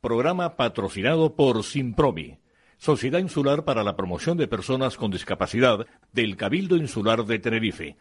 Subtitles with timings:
[0.00, 2.38] Programa patrocinado por Simpromi,
[2.76, 7.96] Sociedad Insular para la Promoción de Personas con Discapacidad del Cabildo Insular de Tenerife.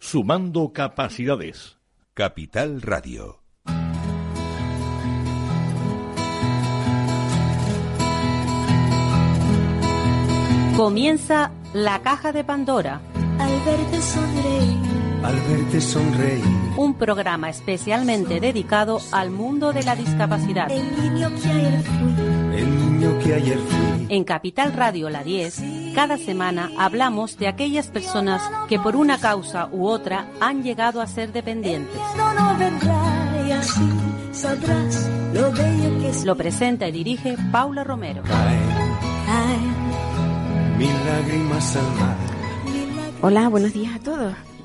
[0.00, 1.78] Sumando capacidades.
[2.14, 3.42] Capital Radio.
[10.76, 13.00] Comienza la caja de Pandora.
[13.38, 14.95] Al verte sonreír.
[15.26, 16.44] Al verte sonreír.
[16.76, 20.70] Un programa especialmente dedicado al mundo de la discapacidad.
[20.70, 22.56] El niño que ayer fui.
[22.56, 24.06] El niño que ayer fui.
[24.08, 25.62] En Capital Radio La 10,
[25.96, 31.08] cada semana hablamos de aquellas personas que por una causa u otra han llegado a
[31.08, 32.00] ser dependientes.
[36.24, 38.22] Lo presenta y dirige Paula Romero.
[38.22, 38.70] Caen
[39.28, 42.16] Ay, mil lágrimas al mar.
[43.22, 44.55] Hola, buenos días a todos.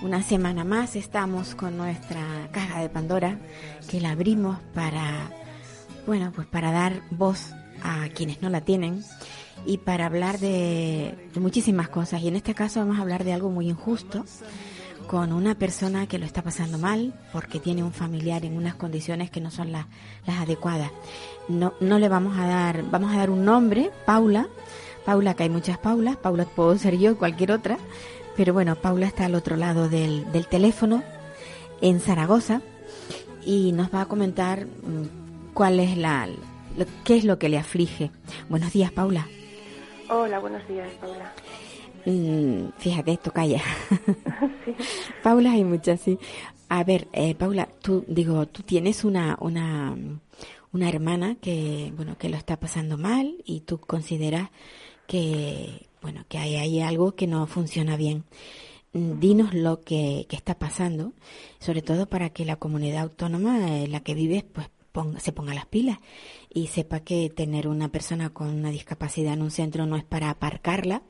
[0.00, 3.36] Una semana más estamos con nuestra caja de Pandora
[3.90, 5.32] que la abrimos para,
[6.06, 7.52] bueno, pues para dar voz
[7.82, 9.02] a quienes no la tienen
[9.66, 12.22] y para hablar de, de muchísimas cosas.
[12.22, 14.24] Y en este caso vamos a hablar de algo muy injusto
[15.08, 19.30] con una persona que lo está pasando mal porque tiene un familiar en unas condiciones
[19.30, 19.86] que no son las,
[20.26, 20.92] las adecuadas.
[21.48, 24.46] No, no le vamos a dar, vamos a dar un nombre, Paula.
[25.04, 27.78] Paula, que hay muchas Paulas, Paula puedo ser yo, cualquier otra,
[28.38, 31.02] pero bueno, Paula está al otro lado del, del teléfono,
[31.80, 32.62] en Zaragoza,
[33.44, 37.58] y nos va a comentar mm, cuál es la, lo- qué es lo que le
[37.58, 38.12] aflige.
[38.48, 39.26] Buenos días, Paula.
[40.08, 41.32] Hola, buenos días, Paula.
[42.06, 43.60] Mm, fíjate, esto calla.
[45.24, 46.16] Paula, hay muchas, sí.
[46.68, 49.96] A ver, eh, Paula, tú, digo, tú tienes una, una,
[50.72, 54.50] una hermana que, bueno, que lo está pasando mal y tú consideras
[55.08, 58.24] que, bueno, que hay ahí algo que no funciona bien.
[58.92, 61.12] Mm, Dinos lo que, que está pasando,
[61.58, 65.52] sobre todo para que la comunidad autónoma en la que vives, pues ponga- se ponga
[65.54, 65.98] las pilas
[66.48, 70.30] y sepa que tener una persona con una discapacidad en un centro no es para
[70.30, 71.02] aparcarla,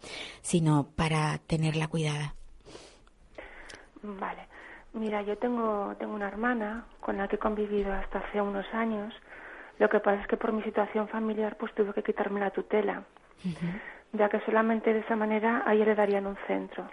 [0.42, 2.34] sino para tenerla cuidada.
[4.02, 4.46] Vale.
[4.94, 9.12] Mira, yo tengo, tengo una hermana con la que he convivido hasta hace unos años.
[9.78, 13.04] Lo que pasa es que por mi situación familiar pues tuve que quitarme la tutela,
[14.12, 16.84] ya que solamente de esa manera ahí le darían un centro.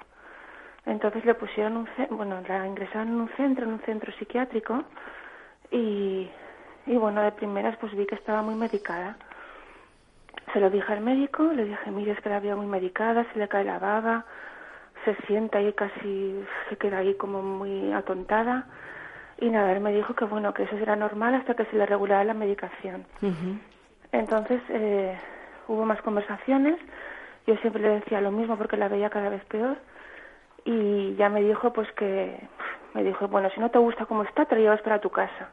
[0.85, 4.83] Entonces le pusieron un bueno, la ingresaron en un centro, en un centro psiquiátrico
[5.71, 6.29] y,
[6.85, 9.17] y bueno, de primeras pues vi que estaba muy medicada.
[10.53, 13.39] Se lo dije al médico, le dije, mire, es que la veo muy medicada, se
[13.39, 14.25] le cae la baba,
[15.03, 18.65] se sienta y casi se queda ahí como muy atontada.
[19.39, 21.85] Y nada, él me dijo que bueno, que eso era normal hasta que se le
[21.85, 23.05] regulara la medicación.
[24.11, 25.17] Entonces eh,
[25.67, 26.77] hubo más conversaciones,
[27.47, 29.77] yo siempre le decía lo mismo porque la veía cada vez peor
[30.65, 32.39] y ya me dijo pues que,
[32.93, 35.49] me dijo, bueno, si no te gusta cómo está, te la llevas para tu casa.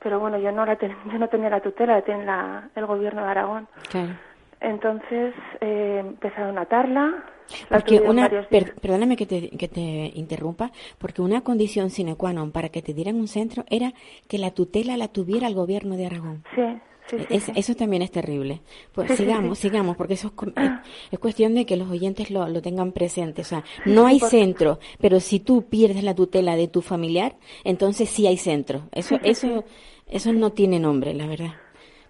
[0.00, 2.86] Pero bueno, yo no, la ten- yo no tenía la tutela, la tiene la- el
[2.86, 3.68] gobierno de Aragón.
[3.90, 4.14] Claro.
[4.60, 7.24] Entonces eh, empezaron a atarla.
[7.70, 9.80] la Porque una, per- perdóname que te, que te
[10.14, 13.92] interrumpa, porque una condición sine qua non para que te dieran un centro era
[14.28, 16.42] que la tutela la tuviera el gobierno de Aragón.
[16.54, 16.66] Sí,
[17.08, 17.26] sí, sí.
[17.30, 17.52] Es- sí.
[17.56, 18.60] Eso también es terrible.
[18.92, 20.70] Pues sigamos, sigamos, porque eso es, cu- es,
[21.10, 23.42] es cuestión de que los oyentes lo, lo tengan presente.
[23.42, 27.34] O sea, no hay por- centro, pero si tú pierdes la tutela de tu familiar,
[27.64, 28.82] entonces sí hay centro.
[28.92, 29.64] Eso, eso,
[30.06, 31.52] eso no tiene nombre, la verdad.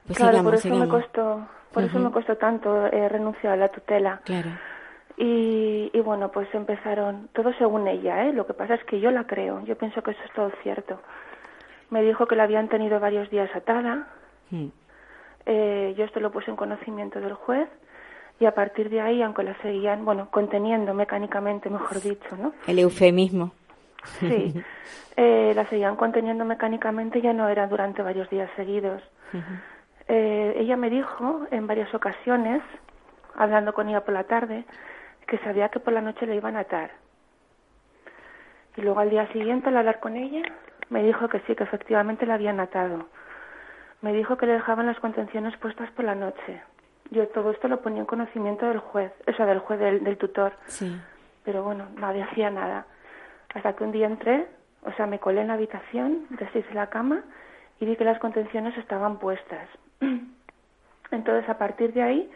[0.07, 0.87] Pues claro, sigamos, por eso sigamos.
[0.89, 4.21] me costó, por eso me costó tanto eh, renunciar a la tutela.
[4.25, 4.51] Claro.
[5.17, 8.33] Y, y bueno, pues empezaron, todo según ella, ¿eh?
[8.33, 11.01] Lo que pasa es que yo la creo, yo pienso que eso es todo cierto.
[11.91, 14.09] Me dijo que la habían tenido varios días atada,
[14.51, 14.69] Mm.
[15.51, 17.69] Eh, yo esto lo puse en conocimiento del juez
[18.39, 22.53] y a partir de ahí, aunque la seguían, bueno, conteniendo mecánicamente, mejor dicho, ¿no?
[22.67, 23.53] El eufemismo.
[24.21, 24.55] Sí,
[25.17, 29.03] eh, la seguían conteniendo mecánicamente, ya no era durante varios días seguidos.
[30.07, 32.63] Eh, ella me dijo en varias ocasiones,
[33.35, 34.67] hablando con ella por la tarde,
[35.27, 36.91] que sabía que por la noche le iban a atar.
[38.77, 40.43] Y luego al día siguiente, al hablar con ella,
[40.91, 43.07] me dijo que sí, que efectivamente la habían atado.
[44.01, 46.63] Me dijo que le dejaban las contenciones puestas por la noche.
[47.11, 50.19] Yo todo esto lo ponía en conocimiento del juez, o sea, del juez, del, del
[50.19, 51.01] tutor Sí.
[51.45, 52.85] pero bueno, nadie hacía nada.
[53.55, 54.47] Hasta que un día entré,
[54.85, 57.23] o sea, me colé en la habitación, deshice la cama
[57.81, 59.67] y vi que las contenciones estaban puestas.
[61.11, 62.31] Entonces, a partir de ahí,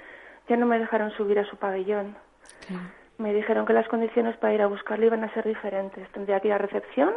[0.48, 2.16] ya no me dejaron subir a su pabellón.
[3.18, 6.08] Me dijeron que las condiciones para ir a buscarla iban a ser diferentes.
[6.12, 7.12] Tendría que ir a recepción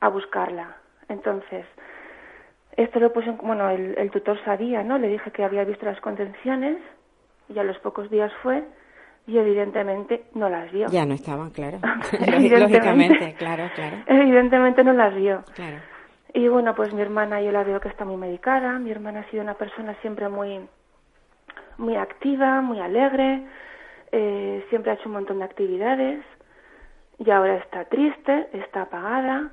[0.00, 0.76] a buscarla.
[1.08, 1.64] Entonces,
[2.76, 4.98] esto lo puse, en- bueno, el, el tutor sabía, ¿no?
[4.98, 6.78] Le dije que había visto las contenciones
[7.48, 8.64] y a los pocos días fue
[9.26, 10.86] y evidentemente no las vio.
[10.88, 11.78] Ya no estaban, claro.
[12.58, 13.96] Lógicamente, claro, claro.
[14.06, 15.42] Evidentemente no las vio.
[15.54, 15.78] Claro.
[16.34, 18.78] Y bueno, pues mi hermana yo la veo que está muy medicada.
[18.78, 20.60] Mi hermana ha sido una persona siempre muy,
[21.78, 23.42] muy activa, muy alegre.
[24.12, 26.22] eh, siempre ha hecho un montón de actividades.
[27.18, 29.50] Y ahora está triste, está apagada.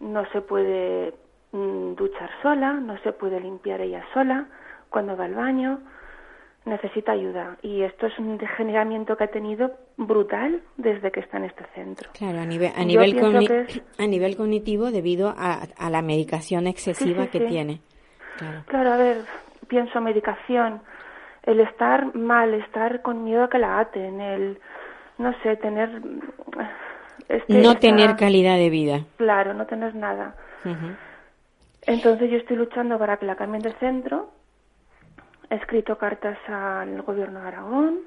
[0.00, 1.14] No se puede
[1.54, 4.46] duchar sola, no se puede limpiar ella sola
[4.90, 5.80] cuando va al baño.
[6.64, 7.58] Necesita ayuda.
[7.60, 12.08] Y esto es un degeneramiento que ha tenido brutal desde que está en este centro.
[12.14, 16.66] Claro, a nivel, a nivel, cogni- es- a nivel cognitivo debido a, a la medicación
[16.66, 17.46] excesiva Sí, sí, que sí.
[17.52, 17.80] tiene.
[18.38, 18.64] Claro.
[18.66, 19.18] Claro, a ver,
[19.68, 20.80] pienso medicación,
[21.42, 24.58] el estar mal, estar con miedo a que la aten, el,
[25.18, 25.90] no sé, tener...
[27.28, 29.00] este- No esta- tener calidad de vida.
[29.18, 30.34] Claro, no tener nada.
[31.86, 34.30] Entonces yo estoy luchando para que la cambien de centro.
[35.50, 38.00] He escrito cartas al gobierno de Aragón.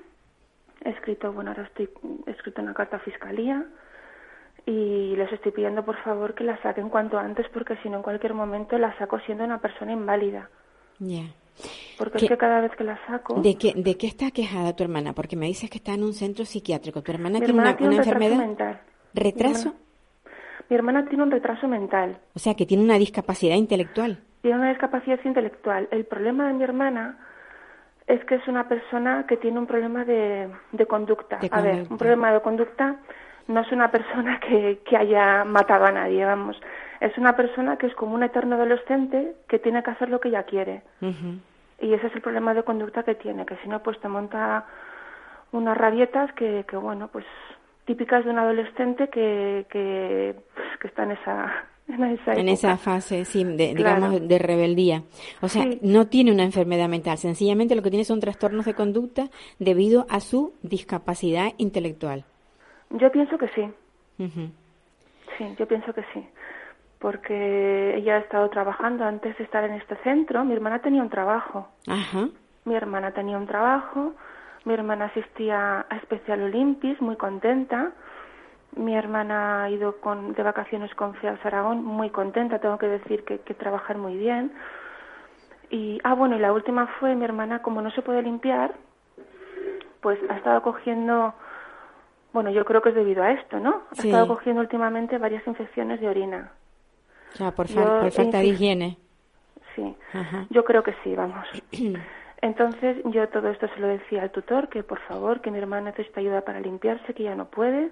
[0.83, 1.89] He escrito, bueno, ahora estoy
[2.25, 3.65] he escrito una carta a Fiscalía.
[4.65, 8.03] Y les estoy pidiendo, por favor, que la saquen cuanto antes, porque si no, en
[8.03, 10.49] cualquier momento la saco siendo una persona inválida.
[10.99, 11.23] Ya.
[11.97, 13.35] Porque ¿Qué- es que cada vez que la saco...
[13.41, 15.13] ¿De qué, ¿De qué está quejada tu hermana?
[15.13, 17.01] Porque me dices que está en un centro psiquiátrico.
[17.01, 18.47] ¿Tu hermana mi tiene hermana una, tiene una un retraso enfermedad?
[18.47, 18.81] mental.
[19.13, 19.73] ¿Retraso?
[20.69, 22.17] Mi hermana, tiene un retraso mental.
[22.35, 24.19] O sea, que tiene una discapacidad intelectual.
[24.41, 25.87] Tiene una discapacidad intelectual.
[25.91, 27.17] El problema de mi hermana
[28.05, 31.37] es que es una persona que tiene un problema de, de conducta.
[31.37, 32.97] De A ver, un problema de conducta
[33.47, 36.59] no es una persona que, que haya matado a nadie, vamos.
[36.99, 40.29] Es una persona que es como un eterno adolescente que tiene que hacer lo que
[40.29, 40.81] ella quiere.
[41.79, 44.65] Y ese es el problema de conducta que tiene, que si no, pues te monta
[45.51, 47.25] unas rabietas que, que bueno, pues
[47.87, 52.51] típicas de un adolescente que, que, pues, que está en esa, en esa En época.
[52.51, 53.95] esa fase, sí, de, Claro.
[54.11, 55.01] digamos, de rebeldía.
[55.41, 55.79] O sea, Sí.
[55.81, 60.19] no tiene una enfermedad mental, sencillamente lo que tiene son trastornos de conducta debido a
[60.19, 62.25] su discapacidad intelectual.
[62.91, 63.61] Yo pienso que sí,
[64.19, 64.51] Ujú.
[65.37, 66.23] sí, yo pienso que sí.
[66.99, 70.43] Porque ella ha estado trabajando antes de estar en este centro.
[70.43, 71.67] Mi hermana tenía un trabajo.
[71.87, 72.27] Ajá.
[72.65, 74.13] Mi hermana tenía un trabajo.
[74.67, 77.93] Mi hermana asistía a Especial Olimpis, muy contenta.
[78.75, 82.59] Mi hermana ha ido con, de vacaciones con FEAS Aragón, muy contenta.
[82.59, 84.51] Tengo que decir que, que trabajar muy bien.
[85.69, 88.73] Y, ah, bueno, y la última fue mi hermana, como no se puede limpiar,
[90.01, 91.33] pues ha estado cogiendo,
[92.33, 93.83] bueno, yo creo que es debido a esto, ¿no?
[93.91, 94.09] Ha Sí.
[94.09, 96.51] estado cogiendo últimamente varias infecciones de orina.
[97.33, 98.97] O sea, por, Yo por falta de higiene.
[99.77, 100.45] Sí, Ajá.
[100.49, 101.47] yo creo que sí, vamos.
[102.41, 105.89] Entonces yo todo esto se lo decía al tutor, que por favor, que mi hermana
[105.91, 107.89] necesita ayuda para limpiarse, que ya no puede.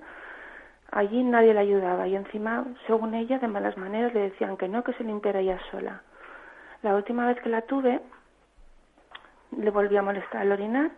[0.91, 4.83] Allí nadie le ayudaba y encima, según ella, de malas maneras le decían que no,
[4.83, 6.03] que se limpiara ella sola.
[6.83, 7.99] La última vez que la tuve,
[9.57, 10.91] le volví a molestar al orinar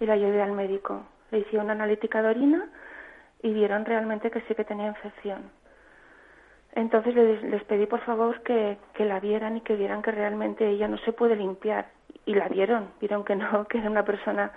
[0.00, 1.04] y la llevé al médico.
[1.30, 2.68] Le hicieron una analítica de orina
[3.42, 5.50] y vieron realmente que sí que tenía infección.
[6.72, 10.68] Entonces les, les pedí por favor que, que la vieran y que vieran que realmente
[10.68, 11.86] ella no se puede limpiar.
[12.28, 14.50] Y la vieron, vieron que no, que era una persona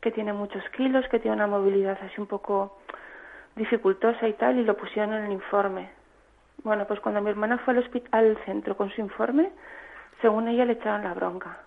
[0.00, 2.78] que tiene muchos kilos, que tiene una movilidad así un poco
[3.54, 5.88] dificultosa y tal, y lo pusieron en el informe.
[6.64, 9.50] Bueno, pues cuando mi hermana fue al, hospi- al centro con su informe,
[10.20, 11.58] según ella le echaron la bronca.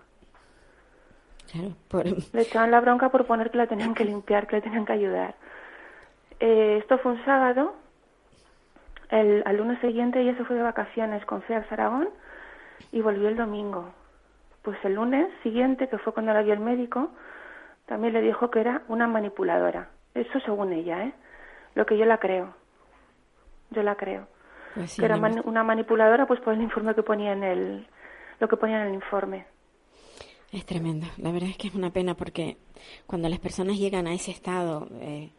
[1.50, 2.04] Claro, por-
[2.34, 4.92] Le echaban la bronca por poner que la tenían que limpiar, que le tenían que
[4.92, 5.34] ayudar.
[6.40, 7.74] Eh, esto fue un sábado.
[9.08, 12.10] El, al lunes siguiente ella se fue de vacaciones con FEAX Aragón
[12.92, 13.90] y volvió el domingo.
[14.66, 17.12] Pues el lunes siguiente, que fue cuando la vio el médico,
[17.86, 19.90] también le dijo que era una manipuladora.
[20.12, 21.12] Eso según ella, ¿eh?
[21.76, 22.52] Lo que yo la creo.
[23.70, 24.26] Yo la creo.
[24.74, 27.86] pues sí, que era una manipuladora, pues por el informe que ponía en el,
[28.40, 29.46] lo que ponía en el informe.
[30.50, 31.06] Es tremendo.
[31.18, 32.56] La verdad es que es una pena porque
[33.06, 35.30] cuando las personas llegan a ese estado eh,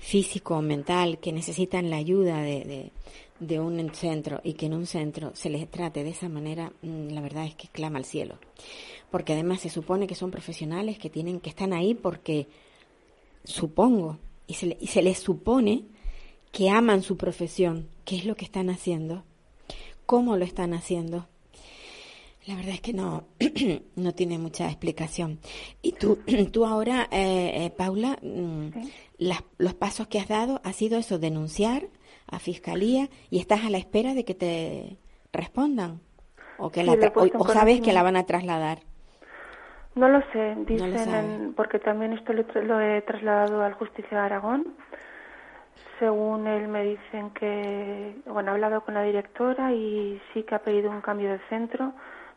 [0.00, 2.90] físico o mental que necesitan la ayuda de,
[3.38, 7.10] de, un centro y que en un centro se les trate de esa manera, mm,
[7.10, 8.38] la verdad es que clama al cielo.
[9.10, 12.48] Porque además se supone que son profesionales que tienen que están ahí porque
[13.44, 15.84] supongo y se, y se les supone
[16.50, 19.22] que aman su profesión, qué es lo que están haciendo,
[20.06, 21.28] cómo lo están haciendo.
[22.50, 23.28] La verdad es que no,
[23.96, 25.38] no tiene mucha explicación.
[25.82, 26.18] Y tú,
[26.52, 28.68] tú ahora, eh, eh, Paula, mm,
[29.18, 31.84] las- los pasos que has dado ha sido eso, denunciar
[32.26, 34.96] a fiscalía y estás a la espera de que te
[35.32, 36.00] respondan
[36.58, 38.80] o que Sí, la tra- o, sabes que la van a trasladar.
[39.94, 44.24] No lo sé, dicen, en- porque también esto lo, lo he trasladado al Justicia de
[44.24, 44.74] Aragón.
[45.98, 50.60] Según él me dicen que, bueno, he hablado con la directora y sí que ha
[50.62, 51.92] pedido un cambio de centro,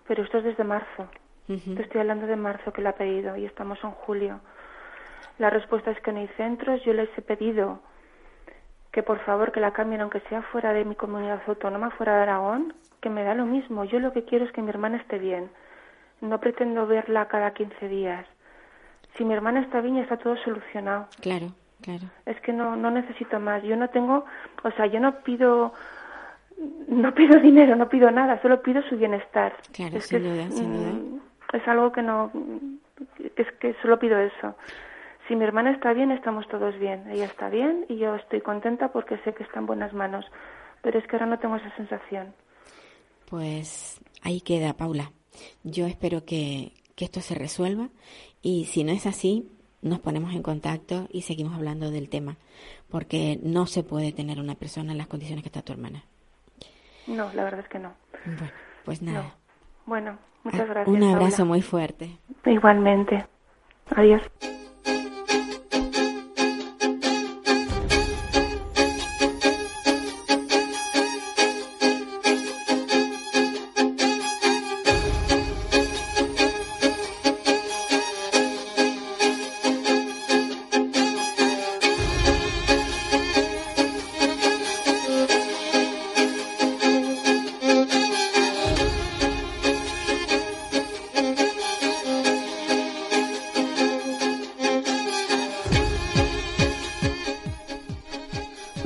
[0.08, 1.08] pero esto es desde marzo.
[1.48, 4.40] Te estoy hablando de marzo que lo ha pedido y estamos en julio.
[5.40, 6.84] La respuesta es que no hay centros.
[6.84, 7.80] Yo les he pedido
[8.92, 12.24] que por favor que la cambien aunque sea fuera de mi comunidad autónoma, fuera de
[12.24, 13.84] Aragón, que me da lo mismo.
[13.84, 15.50] Yo lo que quiero es que mi hermana esté bien.
[16.22, 18.26] No pretendo verla cada 15 días.
[19.18, 21.08] Si mi hermana está bien, ya está todo solucionado.
[21.22, 21.48] Claro,
[21.82, 22.04] claro.
[22.26, 23.64] Es que no, no necesito más.
[23.64, 24.26] Yo no tengo,
[24.64, 25.74] o sea, yo no pido,
[26.88, 29.56] no pido dinero, no pido nada, solo pido su bienestar.
[29.72, 30.92] Claro, es sin duda, es, sin duda.
[30.92, 31.22] mm,
[31.54, 32.32] es algo que no,
[33.36, 34.56] es que solo pido eso.
[35.28, 37.10] Si mi hermana está bien, estamos todos bien.
[37.10, 40.26] Ella está bien y yo estoy contenta porque sé que está en buenas manos.
[40.82, 42.34] Pero es que ahora no tengo esa sensación.
[43.30, 45.12] Pues ahí queda, Paula.
[45.64, 47.88] Yo espero que, que esto se resuelva
[48.42, 49.50] y si no es así,
[49.82, 52.38] nos ponemos en contacto y seguimos hablando del tema,
[52.90, 56.04] porque no se puede tener una persona en las condiciones que está tu hermana.
[57.08, 57.94] No, la verdad es que no.
[58.26, 58.52] Bueno,
[58.86, 59.24] pues nada.
[59.24, 59.32] No.
[59.86, 60.88] Bueno, muchas Ah, gracias.
[60.96, 61.46] Un abrazo Paula.
[61.46, 62.18] muy fuerte.
[62.46, 63.26] Igualmente.
[63.96, 64.22] Adiós.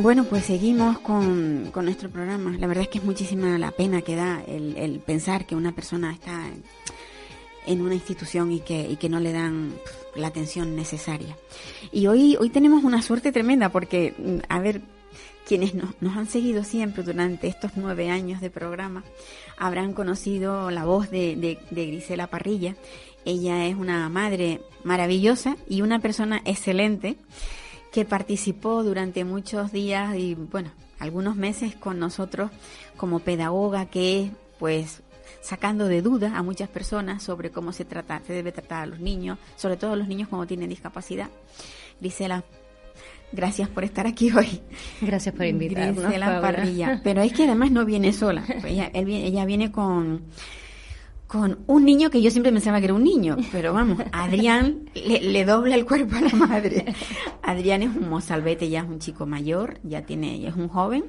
[0.08, 2.56] Bueno, pues seguimos con, con nuestro programa.
[2.58, 5.76] La verdad es que es muchísima la pena que da el, el pensar que una
[5.76, 6.46] persona está
[7.66, 9.74] en una institución y que, y que no le dan
[10.16, 11.36] la atención necesaria.
[11.92, 14.80] Y hoy, hoy tenemos una suerte tremenda porque, mm, a ver,
[15.46, 19.04] quienes nos, nos han seguido siempre durante estos nueve años de programa
[19.58, 21.36] habrán conocido la voz de,
[21.70, 22.78] de Grisela Parrilla.
[23.26, 27.18] Ella es una madre maravillosa y una persona excelente
[27.92, 32.52] que participó durante muchos días y bueno, algunos meses con nosotros
[32.96, 35.02] como pedagoga que es pues
[35.42, 39.00] sacando de dudas a muchas personas sobre cómo se trata, se debe tratar a los
[39.00, 41.30] niños, sobre todo los niños cuando tienen discapacidad.
[42.02, 42.44] Grisela,
[43.32, 44.62] gracias por estar aquí hoy.
[45.02, 46.04] Gracias por invitarnos.
[46.04, 46.42] Grisela Paula.
[46.42, 47.02] Parrilla.
[47.04, 48.44] Pero es que además no viene sola.
[48.66, 50.24] Ella, él ella viene con,
[51.28, 53.38] con un niño que yo siempre pensaba que era un niño.
[53.52, 56.86] Pero vamos, Adrián le, le dobla el cuerpo a la madre.
[57.44, 61.04] Adrián es un mozalbete, ya es un chico mayor, ya tiene, ya es un joven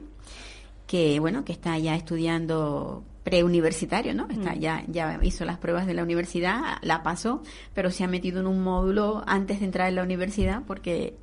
[0.89, 4.27] que bueno, que está ya estudiando preuniversitario, ¿no?
[4.29, 7.43] Está ya ya hizo las pruebas de la universidad, la pasó,
[7.75, 11.15] pero se ha metido en un módulo antes de entrar en la universidad porque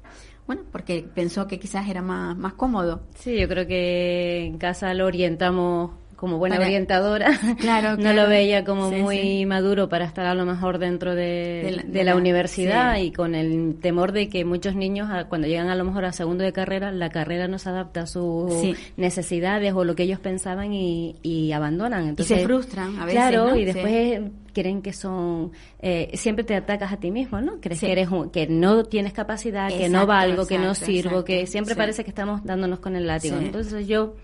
[0.45, 3.01] bueno, porque pensó que quizás era más más cómodo.
[3.15, 7.31] Sí, yo creo que en casa lo orientamos como buena Para- orientadora.
[7.59, 9.45] Claro, no lo veía como Sí, muy sí.
[9.45, 12.95] maduro para estar a lo mejor dentro de, De la- de de la, la- universidad
[12.95, 13.01] sí.
[13.03, 16.11] y con el temor de que muchos niños a- cuando llegan a lo mejor a
[16.11, 18.53] segundo de carrera, la carrera no se adapta a sus
[18.97, 22.07] necesidades o lo que ellos pensaban y, y abandonan.
[22.09, 23.19] Entonces, y se frustran a veces.
[23.19, 23.55] Claro, ¿no?
[23.55, 24.21] y después
[24.53, 27.59] creen que son eh, siempre te atacas a ti mismo, ¿no?
[27.59, 27.85] Crees Sí.
[27.87, 31.25] que eres un- que no tienes capacidad, que no valgo, que no sirvo, exacto.
[31.25, 31.77] que siempre Sí.
[31.77, 33.37] parece que estamos dándonos con el látigo.
[33.37, 33.45] Sí.
[33.45, 34.15] Entonces yo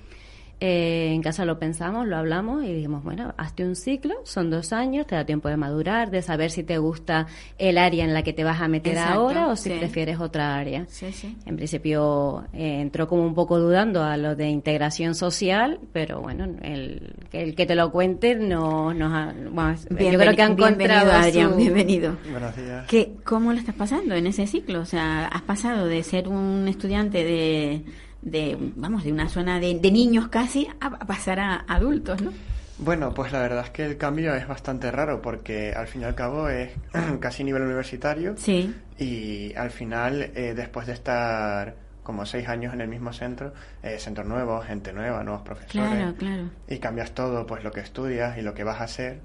[0.63, 4.71] eh, en casa lo pensamos, lo hablamos y dijimos, bueno, hazte un ciclo, son dos
[4.73, 7.25] años, te da tiempo de madurar, de saber si te gusta
[7.57, 9.75] el área en la que te vas a meter Exacto, ahora o si sí.
[9.79, 10.85] prefieres otra área.
[10.87, 11.35] Sí, sí.
[11.47, 16.45] En principio eh, entró como un poco dudando a lo de integración social, pero bueno,
[16.61, 20.77] el, el que te lo cuente no, nos ha- bueno, yo creo que ha encontrado
[20.77, 22.17] bienvenido, Adrián, su- bienvenido.
[22.31, 22.85] Buenos días.
[22.87, 24.81] ¿Qué, ¿Cómo lo estás pasando en ese ciclo?
[24.81, 27.83] O sea, has pasado de ser un estudiante de,
[28.21, 32.31] de vamos, de una zona de, de niños casi a, pasar a adultos, ¿no?
[32.77, 36.05] Bueno, pues la verdad es que el cambio es bastante raro porque al fin y
[36.05, 36.71] al cabo es
[37.19, 42.81] casi nivel universitario Sí, y al final, eh, después de estar como seis años en
[42.81, 46.43] el mismo centro, eh, centro nuevo, gente nueva, nuevos profesores, claro, claro.
[46.67, 49.19] y cambias todo, pues lo que estudias y lo que vas a hacer.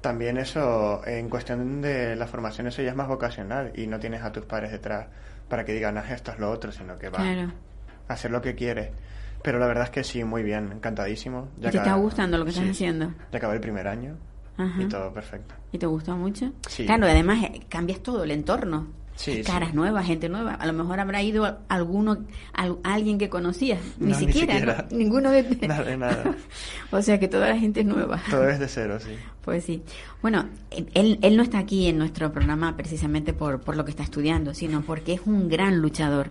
[0.00, 4.22] También eso, en cuestión de la formación, eso ya es más vocacional y no tienes
[4.22, 5.08] a tus padres detrás
[5.50, 7.52] para que digan, haz esto, es lo otro, sino que vas Claro.
[8.12, 8.90] Hacer lo que quieres.
[9.42, 11.48] Pero la verdad es que sí, muy bien, encantadísimo.
[11.58, 13.12] ¿Y te está gustando lo que estás haciendo?
[13.32, 14.16] Ya acabé el primer año
[14.58, 14.82] Ajá.
[14.82, 15.54] y todo perfecto.
[15.72, 16.52] ¿Y te gustó mucho?
[16.68, 16.84] Sí.
[16.84, 18.88] Claro, además eh, cambias todo, el entorno.
[19.16, 19.76] Sí, Caras sí.
[19.76, 20.54] nuevas, gente nueva.
[20.54, 22.24] A lo mejor habrá ido alguno,
[22.54, 23.78] al- alguien que conocías.
[23.98, 24.86] Ni No, ni siquiera, siquiera.
[24.90, 24.96] ¿no?
[24.98, 25.42] Ninguno de...
[25.68, 26.34] Nada, nada.
[26.90, 28.20] o sea que toda la gente es nueva.
[28.30, 29.10] Todo es de cero, sí.
[29.42, 29.82] Pues sí.
[30.22, 30.48] Bueno,
[30.94, 34.52] él, él no está aquí en nuestro programa precisamente por, por lo que está estudiando,
[34.54, 36.30] sino porque es un gran luchador.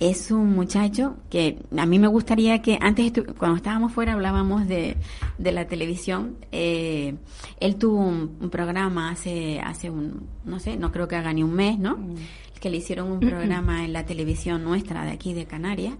[0.00, 4.96] Es un muchacho que a mí me gustaría que antes, cuando estábamos fuera, hablábamos de,
[5.38, 6.36] de la televisión.
[6.52, 7.16] Eh,
[7.58, 11.52] él tuvo un, programa hace, hace un, no sé, no creo que haga ni un
[11.52, 11.96] mes, ¿no?
[11.96, 12.14] Mm.
[12.60, 15.94] Que le hicieron un programa en la televisión nuestra de aquí de Canarias.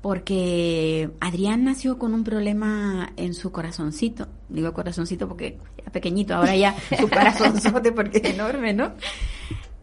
[0.00, 4.28] Porque Adrián nació con un problema en su corazoncito.
[4.48, 8.92] Digo corazoncito porque era pequeñito, ahora ya su corazonzote porque es enorme, ¿no?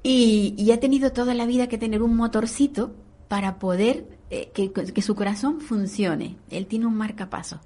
[0.04, 2.94] Y, y ha tenido toda la vida que tener un motorcito
[3.28, 6.36] para poder eh, que, su corazón funcione.
[6.50, 7.60] Él tiene un marcapaso.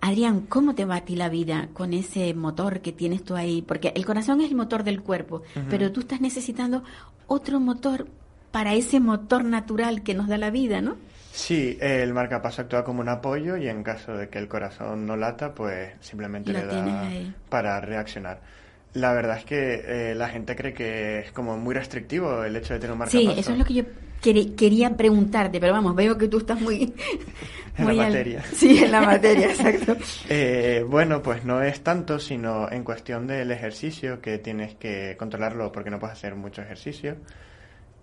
[0.00, 3.60] Adrián, ¿cómo te va a ti la vida con ese motor que tienes tú ahí?
[3.60, 6.82] Porque el corazón es el motor del cuerpo, pero tú estás necesitando
[7.26, 8.06] otro motor
[8.50, 10.96] para ese motor natural que nos da la vida, ¿no?
[11.32, 15.16] Sí, el marcapaso actúa como un apoyo y en caso de que el corazón no
[15.16, 17.08] lata, pues simplemente le da
[17.48, 18.40] para reaccionar.
[18.94, 22.74] La verdad es que eh, la gente cree que es como muy restrictivo el hecho
[22.74, 23.06] de tener un.
[23.06, 23.84] Sí, eso es lo que yo
[24.20, 26.92] quería preguntarte, pero vamos, veo que tú estás muy...
[27.76, 28.42] en la materia.
[28.52, 29.96] Sí, en la materia, exacto.
[30.28, 35.72] Eh, bueno, pues no es tanto, sino en cuestión del ejercicio, que tienes que controlarlo
[35.72, 37.16] porque no puedes hacer mucho ejercicio.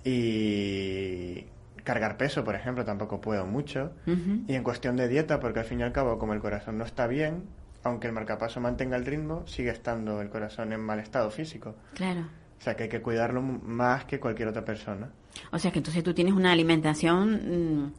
[0.03, 1.45] Y
[1.83, 3.91] cargar peso, por ejemplo, tampoco puedo mucho.
[4.05, 6.85] Y en cuestión de dieta, porque al fin y al cabo, como el corazón no
[6.85, 7.43] está bien,
[7.87, 11.75] aunque el marcapaso mantenga el ritmo, sigue estando el corazón en mal estado físico.
[11.93, 12.21] Claro.
[12.59, 15.09] O sea que hay que cuidarlo más que cualquier otra persona.
[15.51, 17.91] O sea que entonces tú tienes una alimentación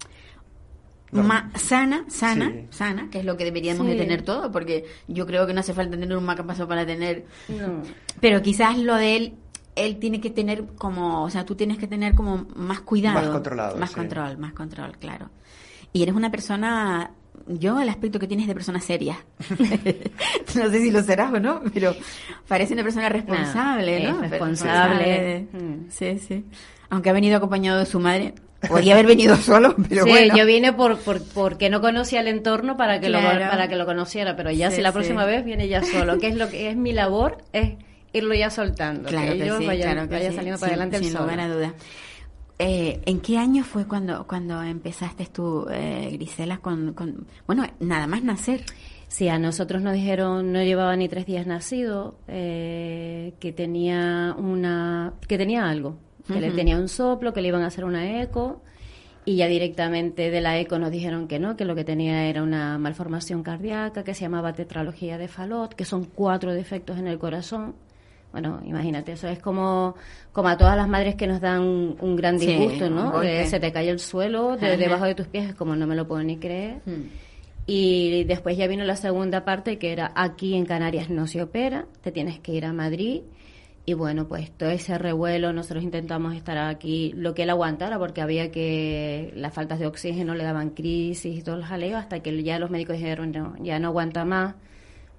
[1.12, 5.26] mm, más sana, sana, sana, que es lo que deberíamos de tener todo, porque yo
[5.26, 7.24] creo que no hace falta tener un marcapaso para tener...
[8.20, 9.34] Pero quizás lo de él
[9.78, 13.20] él tiene que tener como, o sea, tú tienes que tener como más cuidado.
[13.20, 13.76] Más controlado.
[13.76, 15.30] Más control, más control, claro.
[15.92, 17.12] Y eres una persona
[17.48, 19.18] yo el aspecto que tienes de persona seria.
[20.54, 21.94] no sé si lo serás o no, pero
[22.46, 24.20] parece una persona responsable, ¿no?
[24.20, 25.46] Responsable.
[25.52, 25.90] Mm.
[25.90, 26.44] Sí, sí.
[26.90, 28.34] Aunque ha venido acompañado de su madre.
[28.68, 32.98] Podría haber venido solo, pero sí, yo vine por, porque no conocía el entorno para
[33.00, 36.18] que lo para que lo conociera, pero ya si la próxima vez viene ya solo,
[36.18, 37.74] que es lo que es mi labor es
[38.12, 41.74] irlo ya soltando, claro que, ellos vayan, vaya saliendo para adelante sin lugar a duda.
[42.58, 46.94] Eh, ¿En qué año fue cuando, cuando empezaste tú, eh, Grisela, con,
[47.46, 48.64] bueno, nada más nacer?
[49.06, 55.14] Sí, a nosotros nos dijeron, no llevaba ni tres días nacido, eh, que tenía una,
[55.28, 58.60] que tenía algo, que le tenía un soplo, que le iban a hacer una eco,
[59.24, 62.42] y ya directamente de la eco nos dijeron que no, que lo que tenía era
[62.42, 67.18] una malformación cardíaca que se llamaba tetralogía de Falot, que son cuatro defectos en el
[67.18, 67.76] corazón
[68.40, 69.96] bueno, imagínate, eso es como,
[70.32, 73.20] como a todas las madres que nos dan un, gran disgusto, ¿no?
[73.22, 76.06] se te cae el suelo de, debajo de tus pies, es como no me lo
[76.06, 76.80] puedo ni creer.
[76.86, 77.08] Hmm.
[77.66, 81.86] Y después ya vino la segunda parte que era aquí en Canarias no se opera,
[82.00, 83.22] te tienes que ir a Madrid.
[83.84, 88.20] Y bueno, pues todo ese revuelo, nosotros intentamos estar aquí lo que él aguantara, porque
[88.20, 92.42] había que las faltas de oxígeno le daban crisis y todos los jaleos, hasta que
[92.42, 94.54] ya los médicos dijeron, no, ya no aguanta más,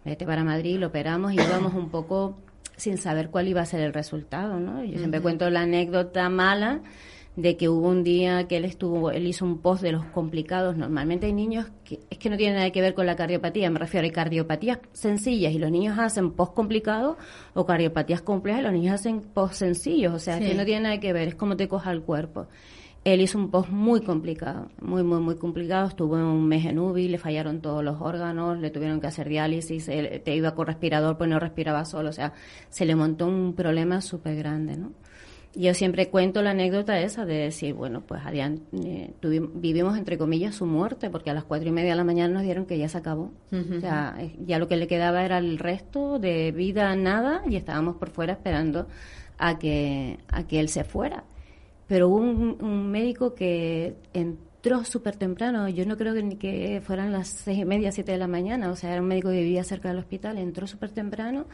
[0.06, 2.38] vete para Madrid, lo operamos y íbamos un poco
[2.80, 4.84] sin saber cuál iba a ser el resultado, ¿no?
[4.84, 6.82] Yo siempre cuento la anécdota mala
[7.36, 10.76] de que hubo un día que él estuvo, él hizo un post de los complicados.
[10.76, 13.80] Normalmente hay niños que es que no tienen nada que ver con la cardiopatía, me
[13.80, 17.18] refiero a cardiopatías sencillas y los niños hacen post complicados
[17.54, 21.00] o cardiopatías complejas y los niños hacen post sencillos, o sea, que no tiene nada
[21.00, 22.48] que ver, es como te coja el cuerpo.
[23.06, 25.88] Él hizo un post muy complicado, muy, muy, muy complicado.
[25.88, 29.88] Estuvo un mes en UBI, le fallaron todos los órganos, le tuvieron que hacer diálisis,
[29.88, 32.10] él, te iba con respirador, pues no respiraba solo.
[32.10, 32.34] O sea,
[32.70, 34.92] se le montó un problema súper grande, ¿no?
[35.56, 39.12] Yo siempre cuento la anécdota esa de decir, bueno, pues Adrián, eh,
[39.56, 42.44] vivimos entre comillas su muerte, porque a las cuatro y media de la mañana nos
[42.44, 43.32] dieron que ya se acabó.
[43.52, 47.56] O sea, eh, ya lo que le quedaba era el resto de vida, nada, y
[47.56, 48.88] estábamos por fuera esperando
[49.40, 51.24] a que, a que él se fuera
[51.90, 57.12] pero hubo un, médico que entró súper temprano, yo no creo que ni que fueran
[57.12, 59.64] las seis y media, siete de la mañana, o sea, era un médico que vivía
[59.64, 61.48] cerca del hospital, entró súper temprano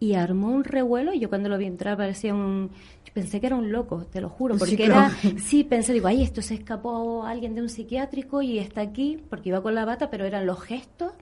[0.00, 1.12] y armó un revuelo.
[1.12, 2.70] Y yo cuando lo vi entrar parecía un
[3.04, 6.22] yo pensé que era un loco te lo juro porque era sí pensé digo ay
[6.22, 10.10] esto se escapó alguien de un psiquiátrico y está aquí porque iba con la bata
[10.10, 11.12] pero eran los gestos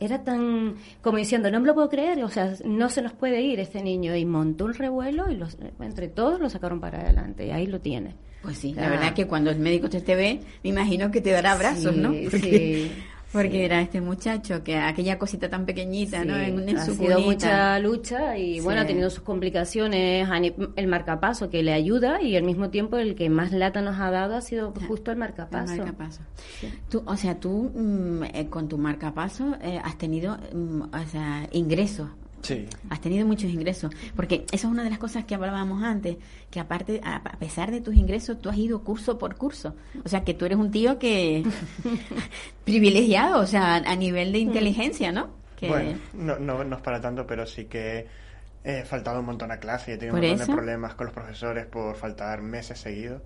[0.00, 3.40] era tan como diciendo, no me lo puedo creer, o sea, no se nos puede
[3.42, 4.14] ir este niño.
[4.16, 7.46] Y montó un revuelo y los, entre todos lo sacaron para adelante.
[7.46, 8.14] Y ahí lo tiene.
[8.42, 11.30] Pues sí, la verdad que cuando el médico te, te ve, me imagino que te
[11.30, 12.12] dará abrazos, ¿no?
[12.30, 12.92] sí.
[13.34, 16.36] Porque era este muchacho, que aquella cosita tan pequeñita, ¿no?
[16.36, 20.28] En, ha sido mucha lucha y bueno, ha tenido sus complicaciones,
[20.76, 24.10] el marcapaso que le ayuda y al mismo tiempo el que más lata nos ha
[24.10, 25.82] dado ha sido justo el marcapaso.
[26.88, 31.48] Tú, o sea, tú mm, eh, con tu marcapaso eh, has tenido mm, o sea,
[31.52, 32.08] ingresos
[32.44, 32.68] Sí.
[32.90, 36.18] Has tenido muchos ingresos, porque eso es una de las cosas que hablábamos antes,
[36.50, 39.74] que aparte, a, pesar de tus ingresos, tú has ido curso por curso.
[40.04, 41.42] O sea, que tú eres un tío que
[42.64, 45.30] privilegiado, o sea, a nivel de inteligencia, ¿no?
[45.56, 45.68] Que...
[45.68, 48.06] Bueno, no, no, no es para tanto, pero sí que
[48.62, 51.14] he faltado un montón a clase y he tenido un montón de problemas con los
[51.14, 53.22] profesores por faltar meses seguidos,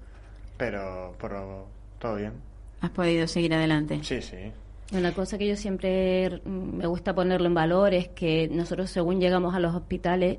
[0.56, 1.66] pero, pero
[1.98, 2.34] todo bien.
[2.80, 3.98] ¿Has podido seguir adelante?
[4.04, 4.52] Sí, sí.
[4.92, 9.54] Una cosa que yo siempre me gusta ponerlo en valor es que nosotros según llegamos
[9.54, 10.38] a los hospitales,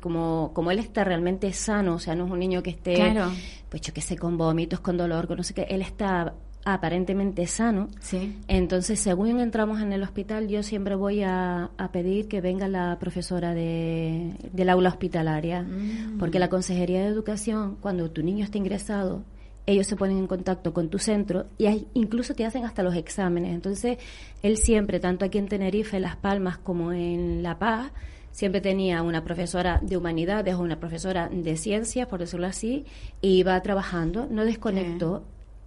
[0.00, 3.14] como, como él está realmente sano, o sea, no es un niño que esté,
[3.70, 6.34] pues yo que sé, con vómitos, con dolor, con no sé qué, él está
[6.66, 7.88] aparentemente sano.
[8.00, 8.36] Sí.
[8.48, 13.54] Entonces, según entramos en el hospital, yo siempre voy a, pedir que venga la profesora
[13.54, 16.18] de, del aula hospitalaria, mm.
[16.18, 19.22] porque la Consejería de Educación, cuando tu niño está ingresado,
[19.66, 22.94] ellos se ponen en contacto con tu centro y hay, incluso te hacen hasta los
[22.94, 23.52] exámenes.
[23.52, 23.98] Entonces,
[24.42, 27.90] él siempre, tanto aquí en Tenerife, Las Palmas, como en La Paz,
[28.30, 32.84] siempre tenía una profesora de humanidades o una profesora de ciencias, por decirlo así,
[33.20, 35.24] y iba trabajando, no desconectó.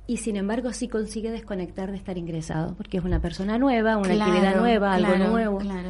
[0.08, 4.14] Y sin embargo sí consigue desconectar de estar ingresado, porque es una persona nueva, una
[4.14, 5.58] actividad nueva, algo nuevo.
[5.60, 5.90] Claro.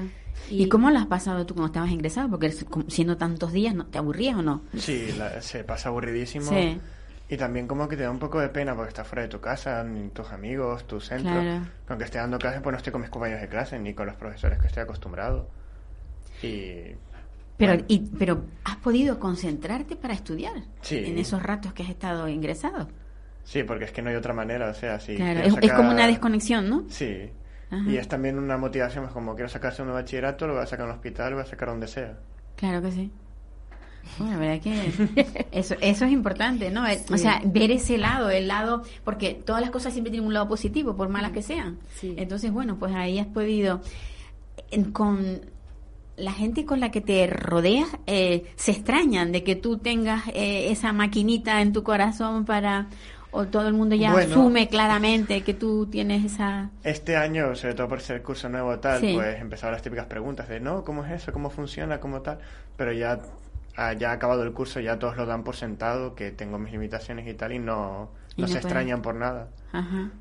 [0.49, 2.29] ¿Y, cómo lo has pasado tú cuando estabas ingresado?
[2.29, 2.51] Porque
[2.87, 3.85] siendo tantos días, ¿no?
[3.85, 4.63] ¿te aburrías o no?
[4.77, 5.09] Sí,
[5.41, 6.49] se pasa aburridísimo.
[6.49, 6.79] Sí
[7.29, 9.39] y también como que te da un poco de pena porque estás fuera de tu
[9.39, 11.31] casa, ni tus amigos, tu centro.
[11.31, 11.67] Claro.
[11.87, 14.15] Aunque esté dando clases, pues no estoy con mis compañeros de clase ni con los
[14.15, 15.47] profesores que estoy acostumbrado.
[16.41, 16.95] Y...
[17.55, 20.97] Pero, y, pero ¿has podido concentrarte para estudiar sí.
[20.97, 22.87] en esos ratos que has estado ingresado?
[23.43, 26.07] Sí, porque es que no hay otra manera, o sea, si claro, es, como una
[26.07, 26.85] desconexión, ¿no?
[26.87, 27.29] Sí.
[27.85, 30.85] Y es también una motivación, es como quiero sacarse un bachillerato, lo voy a sacar
[30.85, 32.17] en un hospital, lo voy a sacar donde sea.
[32.55, 33.11] Claro que sí.
[34.17, 36.83] Bueno, la verdad que eso, eso es importante, ¿no?
[37.11, 40.47] O sea, ver ese lado, el lado, porque todas las cosas siempre tienen un lado
[40.47, 41.79] positivo, por malas que sean.
[42.01, 43.81] Entonces, bueno, pues ahí has podido,
[44.91, 45.41] con
[46.17, 50.71] la gente con la que te rodeas, eh, se extrañan de que tú tengas eh,
[50.71, 52.87] esa maquinita en tu corazón para
[53.31, 56.71] o todo el mundo ya asume claramente que tú tienes esa...
[56.83, 60.59] Este año, sobre todo por ser curso nuevo tal, pues empezaron las típicas preguntas de,
[60.59, 61.31] no, ¿cómo es eso?
[61.31, 61.99] ¿Cómo funciona?
[61.99, 62.39] ¿Cómo tal?
[62.75, 63.19] Pero ya
[63.81, 66.73] Ah, ya ha acabado el curso, ya todos lo dan por sentado, que tengo mis
[66.73, 69.47] limitaciones y tal, y no, no, se extrañan por nada.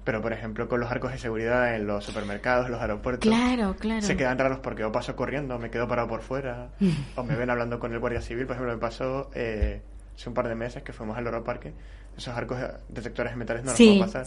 [0.04, 4.02] Pero, por ejemplo, con los arcos de seguridad en los supermercados, los aeropuertos, claro, claro.
[4.02, 6.70] se quedan raros porque o paso corriendo, o me quedo parado por fuera,
[7.16, 8.46] o me ven hablando con el guardia civil.
[8.46, 9.82] Por ejemplo, me pasó eh,
[10.14, 11.74] hace un par de meses que fuimos al Europarque,
[12.16, 14.24] esos arcos detectores de metales no los puedo pasar.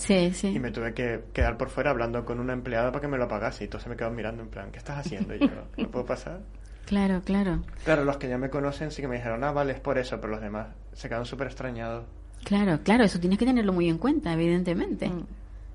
[0.49, 3.29] Y me tuve que quedar por fuera hablando con una empleada para que me lo
[3.29, 5.33] pagase, y todos se me quedaban mirando en plan, ¿qué estás haciendo?
[5.35, 6.41] Y yo, ¿no puedo pasar?
[6.85, 7.63] Claro, claro.
[7.83, 10.19] Claro, los que ya me conocen sí que me dijeron, ah, vale, es por eso,
[10.19, 12.05] pero los demás se quedaron súper extrañados.
[12.43, 15.07] Claro, claro, eso tienes que tenerlo muy en cuenta, evidentemente.
[15.07, 15.25] Mm.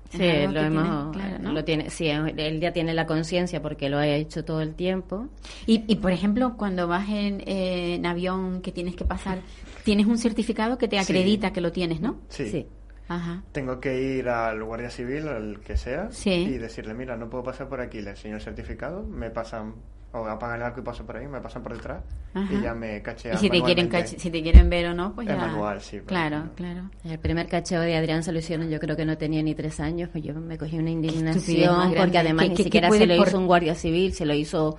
[0.09, 4.45] Sí, lo hemos, lo tiene, sí, él ya tiene la conciencia porque lo ha hecho
[4.45, 5.27] todo el tiempo.
[5.65, 9.39] Y, y por ejemplo, cuando vas en, en, avión que tienes que pasar,
[9.83, 12.21] tienes un certificado que te acredita que lo tienes, ¿no?
[12.29, 12.49] Sí.
[12.49, 12.67] sí.
[13.09, 13.43] Ajá.
[13.51, 17.67] Tengo que ir al guardia civil, al que sea, y decirle, mira, no puedo pasar
[17.69, 19.75] por aquí, le enseño el certificado, me pasan
[20.11, 22.03] o apagan el arco y paso por ahí, me pasan por detrás
[22.49, 23.35] y ya me cachean.
[23.35, 25.39] Y si te, quieren si te quieren ver o no, pues es ya.
[25.39, 25.99] manual, sí.
[26.05, 26.89] Claro, claro.
[27.03, 29.79] El primer cacheo de Adrián se lo hicieron, yo creo que no tenía ni tres
[29.79, 33.47] años, pues yo me cogí una indignación porque además ni siquiera se lo hizo un
[33.47, 34.77] guardia civil, se lo hizo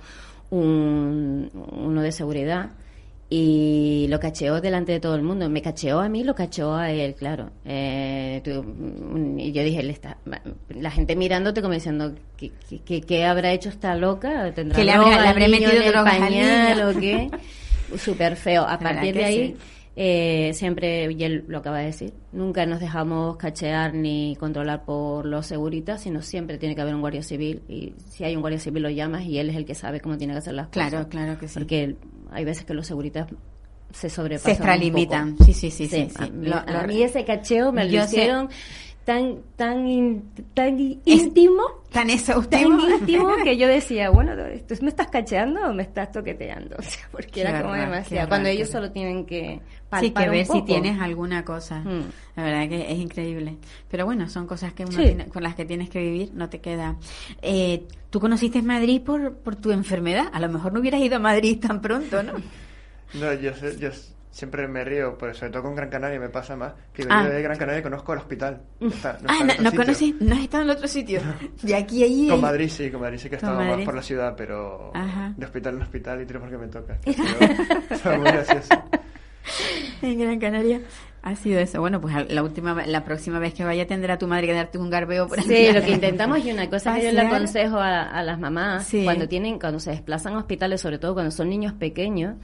[0.49, 2.71] un, uno de seguridad
[3.31, 5.49] y lo cacheó delante de todo el mundo.
[5.49, 7.51] Me cacheó a mí, lo cacheó a él, claro.
[7.63, 8.41] Eh,
[9.37, 10.17] y yo dije, está,
[10.69, 14.51] la gente mirándote como diciendo, ¿qué, qué, habrá hecho esta loca?
[14.53, 17.29] ¿Tendrá que le habré, metido en el pañal o qué?
[17.97, 18.63] Súper feo.
[18.63, 19.57] A partir de ahí...
[20.01, 25.25] Eh, siempre, y él lo acaba de decir, nunca nos dejamos cachear ni controlar por
[25.25, 28.61] los seguritas, sino siempre tiene que haber un guardia civil y si hay un guardia
[28.61, 30.89] civil lo llamas y él es el que sabe cómo tiene que hacer las cosas.
[30.89, 31.59] Claro, claro que sí.
[31.59, 31.97] Porque
[32.31, 33.27] hay veces que los seguritas
[33.91, 34.45] se sobrepasan.
[34.45, 35.35] Se extralimitan.
[35.43, 35.89] Sí, sí, sí.
[35.89, 38.47] sí, A, mí ese cacheo me lo hicieron
[39.09, 40.21] tan tan
[40.53, 45.81] tan íntimo tan eso tan íntimo que yo decía bueno me estás cacheando o me
[45.81, 48.29] estás toqueteando o sea, porque era como demasiado.
[48.29, 49.61] cuando ellos solo tienen que
[49.99, 51.79] sí que ver si tienes alguna cosa.
[51.79, 52.03] Mm.
[52.35, 53.57] la verdad que es increíble.
[53.89, 56.97] Pero bueno son cosas que uno con las que tienes que vivir no te queda.
[57.41, 61.19] Eh, tú conociste Madrid por por tu enfermedad a lo mejor no hubieras ido a
[61.19, 62.33] Madrid tan pronto no
[63.15, 63.89] no yo yo
[64.31, 67.27] Siempre me río, por sobre todo con Gran Canaria me pasa más, que ah.
[67.27, 68.61] de Gran Canaria conozco el hospital.
[69.03, 71.21] ah, no, conoces, no has estado en otro sitio.
[71.63, 72.29] De aquí a allí.
[72.29, 74.91] Con Madrid sí, con Madrid sí que he estado más por la ciudad, pero
[75.35, 76.99] de hospital en hospital y tiro porque me toca.
[78.17, 78.69] Muy gracioso.
[80.01, 80.81] En Gran Canaria.
[81.21, 81.79] Ha sido eso.
[81.79, 84.89] Bueno, pues la última, la próxima vez que vaya tendrá tu madre que darte un
[84.89, 88.39] garbeo por Sí, lo que intentamos y una cosa que yo le aconsejo a, las
[88.39, 92.35] mamás cuando tienen, cuando se desplazan a hospitales, sobre todo cuando son niños pequeños,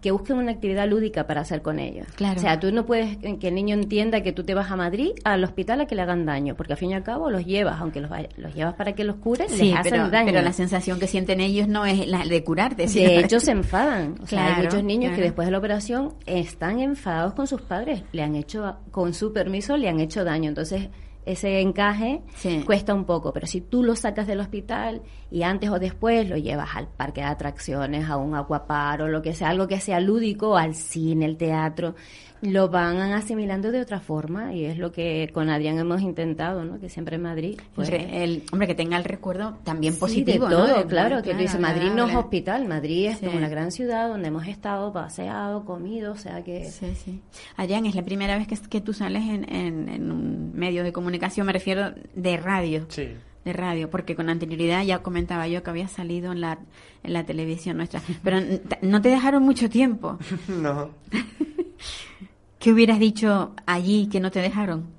[0.00, 2.06] que busquen una actividad lúdica para hacer con ellos.
[2.16, 2.38] Claro.
[2.38, 5.10] O sea, tú no puedes que el niño entienda que tú te vas a Madrid
[5.24, 7.80] al hospital a que le hagan daño, porque al fin y al cabo los llevas,
[7.80, 10.26] aunque los, los llevas para que los cures, les hacen pero, daño.
[10.26, 12.86] Pero la sensación que sienten ellos no es la de curarte.
[12.86, 14.16] De hecho, se enfadan.
[14.22, 18.02] O sea, hay muchos niños que después de la operación están enfadados con sus padres,
[18.12, 20.48] le han hecho con su permiso le han hecho daño.
[20.48, 20.88] Entonces,
[21.28, 22.22] ese encaje
[22.64, 26.38] cuesta un poco, pero si tú lo sacas del hospital y antes o después lo
[26.38, 30.00] llevas al parque de atracciones, a un acuapar o lo que sea, algo que sea
[30.00, 31.94] lúdico, al cine, el teatro,
[32.42, 36.80] lo van asimilando de otra forma y es lo que con Adrián hemos intentado, ¿no?
[36.80, 37.60] Que siempre en Madrid.
[37.74, 41.90] Pues, el, hombre, que tenga el recuerdo también positivo, de todo, claro, que dice Madrid
[41.94, 46.42] no es hospital, Madrid es una gran ciudad donde hemos estado, paseado, comido, o sea
[46.44, 46.70] que...
[46.70, 47.20] Sí, sí.
[47.56, 51.46] Adrián, es la primera vez que, que tú sales en, en, un medio de comunicación,
[51.46, 52.86] me refiero de radio.
[52.88, 53.08] Sí
[53.44, 56.58] de radio, porque con anterioridad ya comentaba yo que había salido en la,
[57.02, 58.02] en la televisión nuestra.
[58.22, 58.40] Pero
[58.82, 60.18] no te dejaron mucho tiempo.
[60.48, 60.90] no.
[62.58, 64.98] ¿Qué hubieras dicho allí que no te dejaron?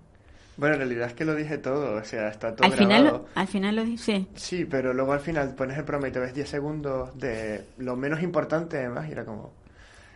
[0.60, 3.48] Bueno, en realidad es que lo dije todo, o sea, está todo al Final, al
[3.48, 4.28] final lo dije.
[4.36, 8.22] Sí, pero luego al final pones el y te ves 10 segundos de lo menos
[8.22, 9.54] importante, además, y era como...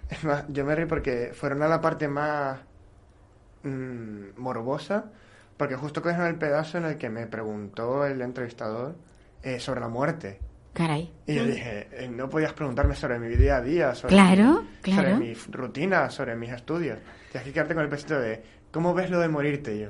[0.10, 2.60] Es más, yo me reí porque fueron a la parte más
[3.64, 5.06] mm, morbosa,
[5.56, 8.96] porque justo cogieron el pedazo en el que me preguntó el entrevistador
[9.44, 10.40] eh, sobre la muerte.
[10.74, 11.10] Caray.
[11.26, 14.68] Y yo dije, eh, no podías preguntarme sobre mi día a día, sobre, claro, mi,
[14.82, 15.10] claro.
[15.12, 17.00] sobre mi rutina, sobre mis estudios.
[17.42, 19.76] Que quedarte con el pesito de, ¿cómo ves lo de morirte?
[19.76, 19.90] Y yo,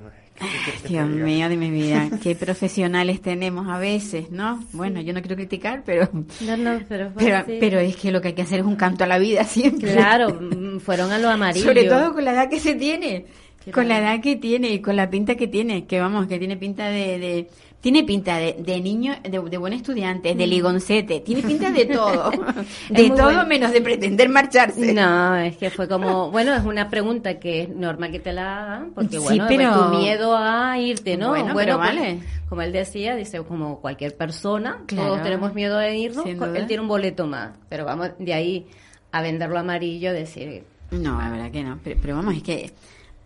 [0.87, 4.63] Dios mío de mi vida, qué profesionales tenemos a veces, ¿no?
[4.71, 8.33] Bueno, yo no quiero criticar, pero no, no, pero, pero, es que lo que hay
[8.33, 9.91] que hacer es un canto a la vida siempre.
[9.91, 11.65] Claro, mm, fueron a lo amarillo.
[11.65, 13.25] Sobre todo con la edad que se tiene,
[13.73, 16.55] con la edad que tiene y con la pinta que tiene, que vamos, que tiene
[16.55, 17.49] pinta de
[17.83, 20.49] tiene pinta de, de niño, de, buen estudiante, de mm.
[20.49, 22.31] ligoncete, tiene pinta de todo.
[22.89, 24.93] de todo menos de pretender marcharse.
[24.93, 28.63] No, es que fue como, bueno, es una pregunta que es normal que te la
[28.63, 31.31] hagan, porque bueno, tu miedo a irte, ¿no?
[31.31, 32.19] Bueno, pues, vale.
[32.47, 36.87] como él decía, dice, como cualquier persona, todos tenemos miedo de irnos, él tiene un
[36.87, 38.65] boleto más, pero vamos de ahí
[39.11, 40.63] a venderlo amarillo, decir...
[40.91, 42.71] No, la verdad que no, pero, pero vamos, es que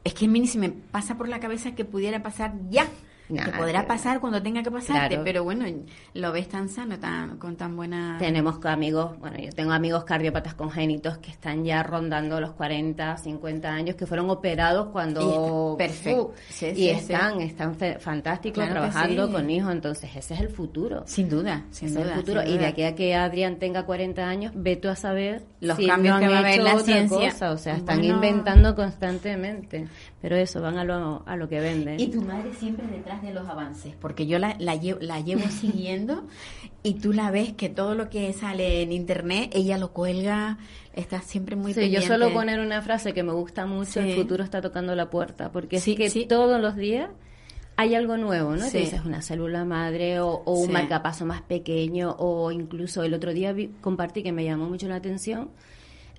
[0.04, 2.88] es que a mí se me pasa por la cabeza que pudiera pasar ya
[3.28, 5.66] que podrá pasar cuando tenga que pasarte, pero bueno,
[6.14, 8.18] lo ves tan sano, tan con tan buena...
[8.20, 13.70] Tenemos amigos, bueno, yo tengo amigos cardiópatas congénitos que están ya rondando los 40, 50
[13.70, 15.76] años, que fueron operados cuando...
[15.78, 16.34] perfecto.
[16.62, 21.04] y están, están fantásticos trabajando con hijos, entonces ese es el futuro.
[21.06, 22.14] Sin duda, sin duda.
[22.14, 22.44] el futuro.
[22.44, 26.20] Y de aquí a que Adrián tenga 40 años, ve tú a saber los cambios
[26.20, 27.52] que va a haber en la ciencia.
[27.52, 29.88] o sea, están inventando constantemente.
[30.22, 32.00] Pero eso, van a lo, a lo que venden.
[32.00, 35.48] Y tu madre siempre detrás de los avances, porque yo la, la, llevo, la llevo
[35.50, 36.26] siguiendo
[36.82, 40.58] y tú la ves que todo lo que sale en internet, ella lo cuelga,
[40.94, 44.44] está siempre muy sí, yo suelo poner una frase que me gusta mucho, el futuro
[44.44, 47.10] está tocando la puerta, porque sí que todos los días
[47.76, 48.66] hay algo nuevo, ¿no?
[48.66, 48.80] Sí.
[48.80, 54.24] Dices una célula madre o, un marcapaso más pequeño o incluso el otro día compartí
[54.24, 55.50] que me llamó mucho la atención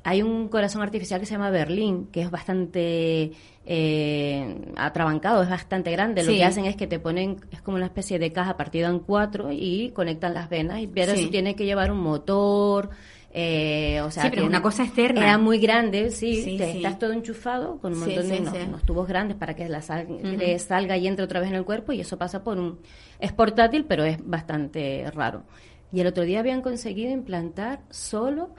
[0.05, 3.33] hay un corazón artificial que se llama Berlín, que es bastante
[3.67, 6.23] eh, atrabancado, es bastante grande.
[6.23, 9.01] Lo que hacen es que te ponen, es como una especie de caja partida en
[9.01, 10.81] cuatro y conectan las venas.
[10.81, 12.91] Y pero si tiene que llevar un motor,
[13.31, 15.21] eh, o sea, sí, pero una cosa externa.
[15.21, 19.55] Era muy grande, sí, estás todo enchufado con un montón de unos, tubos grandes para
[19.55, 22.59] que la sangre salga y entre otra vez en el cuerpo y eso pasa por
[22.59, 22.79] un...
[23.21, 25.45] Es portátil, pero es bastante raro.
[25.93, 28.51] Y el otro día habían conseguido implantar solo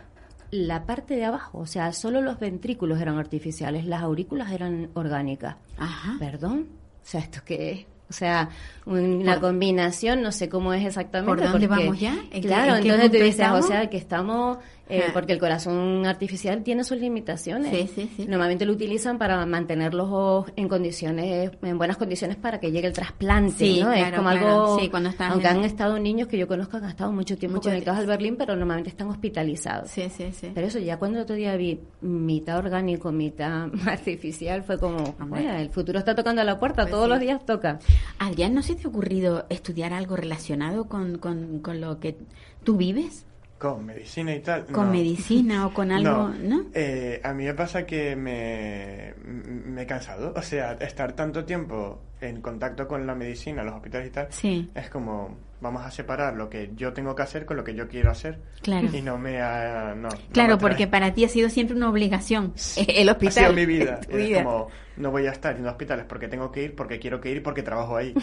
[0.51, 5.55] la parte de abajo, o sea, solo los ventrículos eran artificiales, las aurículas eran orgánicas.
[5.77, 6.15] Ajá.
[6.19, 6.67] ¿Perdón?
[7.01, 7.85] O sea, ¿esto qué es?
[8.09, 8.49] O sea,
[8.87, 11.43] una combinación, no sé cómo es exactamente.
[11.43, 12.15] ¿Por dónde vamos ya?
[12.41, 14.57] claro, entonces te dices, o sea, que estamos
[14.89, 17.71] eh, porque el corazón artificial tiene sus limitaciones.
[17.71, 18.25] Sí, sí, sí.
[18.27, 23.81] Normalmente lo utilizan para mantenerlos en condiciones, en buenas condiciones para que llegue el trasplante,
[23.81, 23.93] ¿no?
[23.93, 27.61] es como algo, cuando aunque han estado niños que yo conozco han estado mucho tiempo
[27.61, 29.91] conectados al Berlín, pero normalmente están hospitalizados.
[29.91, 30.51] Sí, sí, sí.
[30.53, 35.53] Pero eso ya cuando el otro día vi mitad orgánico, mitad artificial, fue como, bueno,
[35.55, 37.79] el futuro está tocando a la puerta, pues todos los días toca.
[38.17, 42.17] Adrián, ¿no se te ha ocurrido estudiar algo relacionado con, con, con lo que
[42.63, 43.25] tú vives?
[43.59, 44.65] Con medicina y tal.
[44.67, 46.65] Con medicina o con algo, ¿no?
[46.73, 50.33] Eh, a mí me pasa que me, me he cansado.
[50.35, 54.71] O sea, estar tanto tiempo en contacto con la medicina, los hospitales y tal, sí.
[54.73, 57.87] es como vamos a separar lo que yo tengo que hacer con lo que yo
[57.87, 58.39] quiero hacer.
[58.61, 58.87] Claro.
[58.93, 62.53] Y no me ha, no, Claro, porque para ti ha sido siempre una obligación
[62.87, 63.45] el hospital.
[63.45, 63.99] Ha sido mi vida.
[64.09, 67.31] Es como, no voy a estar en hospitales porque tengo que ir, porque quiero que
[67.31, 68.13] ir, porque trabajo ahí.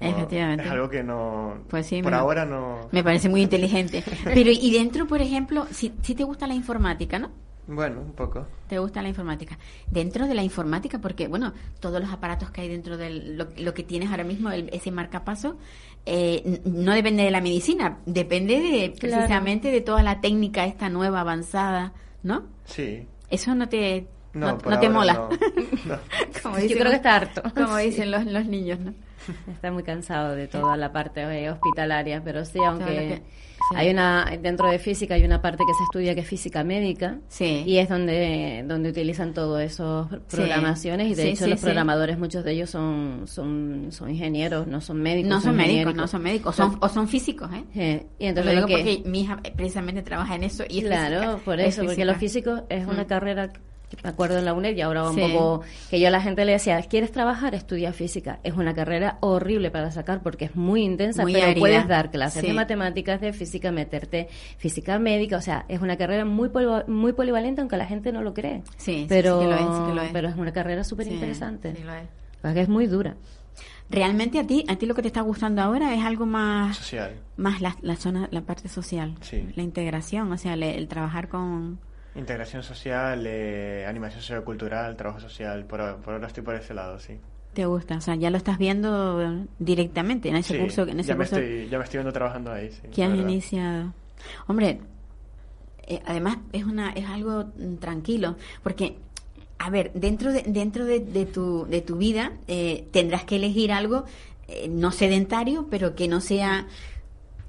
[0.00, 0.64] Efectivamente.
[0.64, 1.58] Es algo que no.
[1.68, 2.88] Pues sí, por ahora no.
[2.90, 4.02] Me parece muy inteligente.
[4.24, 7.30] Pero, y dentro, por ejemplo, si, si te gusta la informática, ¿no?
[7.66, 8.46] Bueno, un poco.
[8.68, 9.56] ¿Te gusta la informática?
[9.88, 13.10] Dentro de la informática, porque, bueno, todos los aparatos que hay dentro de
[13.56, 15.56] lo, que tienes ahora mismo, el, ese marcapaso,
[16.04, 21.20] eh, no depende de la medicina, depende de, precisamente de toda la técnica esta nueva,
[21.20, 21.92] avanzada,
[22.24, 22.44] ¿no?
[22.64, 23.06] Sí.
[23.30, 25.28] Eso no te, no, te mola.
[26.68, 27.42] Yo creo que está harto.
[27.54, 28.94] Como dicen los, los niños, ¿no?
[29.52, 33.22] Está muy cansado de toda la parte eh, hospitalaria, pero sí, aunque
[33.74, 37.18] hay una dentro de física hay una parte que se estudia que es física médica
[37.38, 42.52] y es donde donde utilizan todos esos programaciones y de hecho los programadores muchos de
[42.52, 45.30] ellos son son son ingenieros, no son médicos.
[45.30, 48.06] No son, médicos, no son médicos, son, o son físicos, ¿eh?
[48.18, 52.04] Y entonces digo porque mi hija precisamente trabaja en eso y Claro, por eso, porque
[52.04, 53.06] los físicos es una mm.
[53.06, 53.52] carrera
[54.02, 56.52] me acuerdo en la UNED y ahora un poco que yo a la gente le
[56.52, 57.54] decía, ¿quieres trabajar?
[57.54, 58.38] Estudia física.
[58.42, 62.52] Es una carrera horrible para sacar porque es muy intensa, pero puedes dar clases de
[62.52, 66.50] matemáticas, de física, meterte física médica, o sea, es una carrera muy
[66.86, 68.62] muy polivalente aunque la gente no lo cree.
[68.76, 71.74] Sí, pero, es, pero es una carrera súper interesante.
[72.42, 73.16] Porque es muy dura.
[73.90, 77.16] Realmente a ti, a ti lo que te está gustando ahora es algo más social,
[77.36, 79.16] más la, la zona, la parte social,
[79.56, 81.80] la integración, o sea, el trabajar con
[82.14, 87.18] Integración social, eh, animación sociocultural, trabajo social, por, por ahora estoy por ese lado, sí.
[87.54, 87.96] ¿Te gusta?
[87.96, 90.82] O sea, ya lo estás viendo directamente en ese curso.
[90.82, 92.70] En ese ya, Me estoy, ya me estoy viendo trabajando ahí.
[92.70, 93.92] Sí, que has iniciado.
[94.46, 94.80] Hombre,
[95.86, 98.96] eh, además es, una, es algo mm, tranquilo, porque,
[99.58, 103.72] a ver, dentro de, dentro de, de tu, de tu vida eh, tendrás que elegir
[103.72, 104.04] algo
[104.46, 106.66] eh, no sedentario, pero que no sea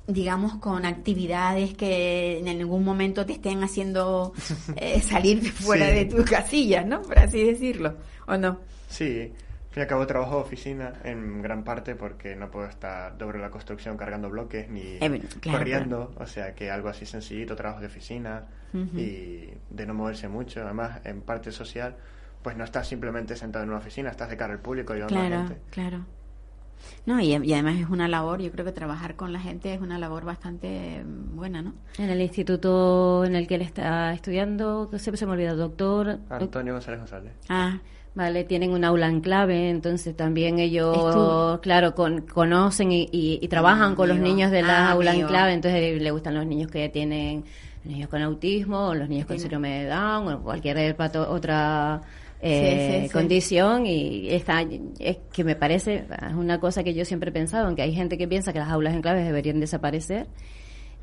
[0.08, 4.34] digamos, con actividades que en algún momento te estén haciendo
[4.76, 7.02] eh, salir fuera de tu casilla, ¿no?
[7.02, 8.60] Por así decirlo, ¿o no?
[8.90, 9.32] Sí,
[9.72, 13.16] al fin y al cabo trabajo de oficina en gran parte porque no puedo estar
[13.18, 17.80] sobre la construcción cargando bloques ni eh, corriendo, o sea que algo así sencillito, trabajo
[17.80, 21.96] de oficina y de no moverse mucho, además en parte social,
[22.42, 25.20] pues no estás simplemente sentado en una oficina, estás de cara al público y claro,
[25.20, 25.62] a la gente.
[25.70, 26.06] Claro,
[27.06, 29.98] no, y, además es una labor, yo creo que trabajar con la gente es una
[29.98, 31.74] labor bastante mm, buena, ¿no?
[31.98, 36.20] En el instituto en el que él está estudiando, siempre se me olvida, doctor...
[36.30, 37.34] Antonio González González.
[37.50, 37.80] Ah,
[38.14, 44.20] Vale, tienen un aula en clave, entonces también ellos, claro, conocen y, trabajan con los
[44.20, 47.46] niños de la ah, aula en clave, entonces le gustan los niños que tienen
[47.86, 52.02] niños con autismo, o los niños con síndrome de Down, o cualquier otra
[52.42, 54.66] eh, condición y está
[55.00, 58.18] es que me parece es una cosa que yo siempre he pensado aunque hay gente
[58.18, 60.28] que piensa que las aulas en claves deberían desaparecer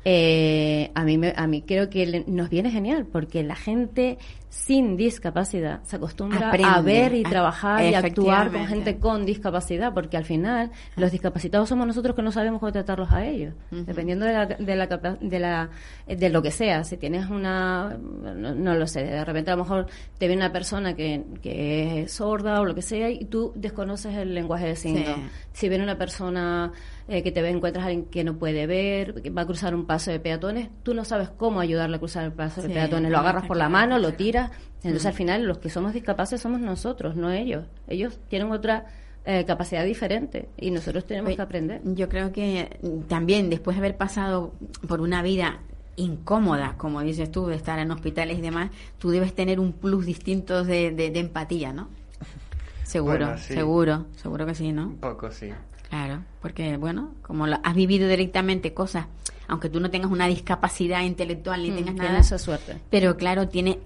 [0.05, 4.17] eh, a mí a mí creo que nos viene genial porque la gente
[4.49, 10.17] sin discapacidad se acostumbra a ver y trabajar y actuar con gente con discapacidad porque
[10.17, 13.53] al final los discapacitados somos nosotros que no sabemos cómo tratarlos a ellos.
[13.71, 15.69] Dependiendo de la, de la de la
[16.07, 19.87] de lo que sea si tienes una no, lo sé de repente a lo mejor
[20.17, 24.15] te viene una persona que, que es sorda o lo que sea y tú desconoces
[24.15, 25.19] el lenguaje de signos
[25.51, 26.71] si viene una persona
[27.09, 29.73] eh, que te ve, encuentras a alguien que no puede ver, que va a cruzar
[29.73, 33.11] un paso de peatones, tú no sabes cómo ayudarle a cruzar el paso de peatones,
[33.11, 34.51] lo agarras por la mano, lo tiras,
[34.83, 37.65] entonces al final los que somos discapaces somos nosotros, no ellos.
[37.87, 38.85] Ellos tienen otra
[39.25, 41.81] eh, capacidad diferente y nosotros tenemos que aprender.
[41.83, 44.53] Yo creo que también después de haber pasado
[44.87, 45.59] por una vida
[45.95, 50.05] incómoda, como dices tú, de estar en hospitales y demás, tú debes tener un plus
[50.05, 51.89] distinto de, de, empatía, ¿no?
[52.83, 54.87] Seguro, seguro, seguro que sí, ¿no?
[54.87, 55.51] Un poco, sí.
[55.89, 59.07] Claro, porque bueno, como has vivido directamente cosas,
[59.47, 62.77] aunque tú no tengas una discapacidad intelectual ni mm, tengas nada, esa suerte.
[62.89, 63.79] Pero claro, tiene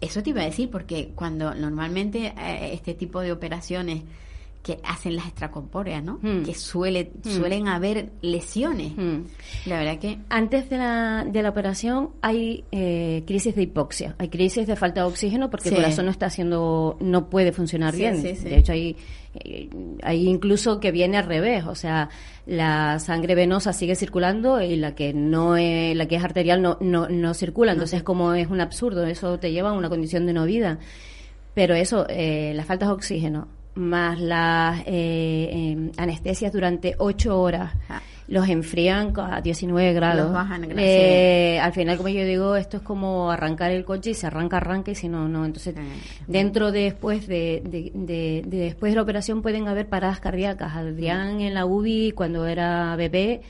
[0.00, 4.02] eso te iba a decir porque cuando normalmente eh, este tipo de operaciones
[4.62, 6.20] que hacen las extracorpóreas, ¿no?
[6.22, 6.44] Hmm.
[6.44, 7.28] Que suele, hmm.
[7.28, 8.92] suelen haber lesiones.
[8.96, 9.24] Hmm.
[9.66, 10.18] La verdad que...
[10.28, 15.00] Antes de la, de la operación hay eh, crisis de hipoxia, hay crisis de falta
[15.00, 18.22] de oxígeno porque el corazón no está haciendo, no puede funcionar bien.
[18.22, 18.96] de hecho, hay,
[19.34, 19.68] eh,
[20.02, 22.08] hay incluso que viene al revés, o sea,
[22.46, 26.78] la sangre venosa sigue circulando y la que no es, la que es arterial no,
[26.80, 27.72] no, no circula.
[27.72, 30.78] Entonces, como es un absurdo, eso te lleva a una condición de no vida.
[31.54, 37.72] Pero eso, eh, la falta de oxígeno, más las eh, em, anestesias durante ocho horas.
[37.88, 38.00] Ah.
[38.28, 40.34] Los enfrían a 19 grados.
[40.76, 44.56] Eh, al final, como yo digo, esto es como arrancar el coche y se arranca,
[44.56, 45.44] arranca y si no, no.
[45.44, 45.74] Entonces,
[46.26, 50.76] dentro de, después de, de, después de la operación pueden haber paradas cardíacas.
[50.76, 53.42] Adrián en la UBI, cuando era bebé,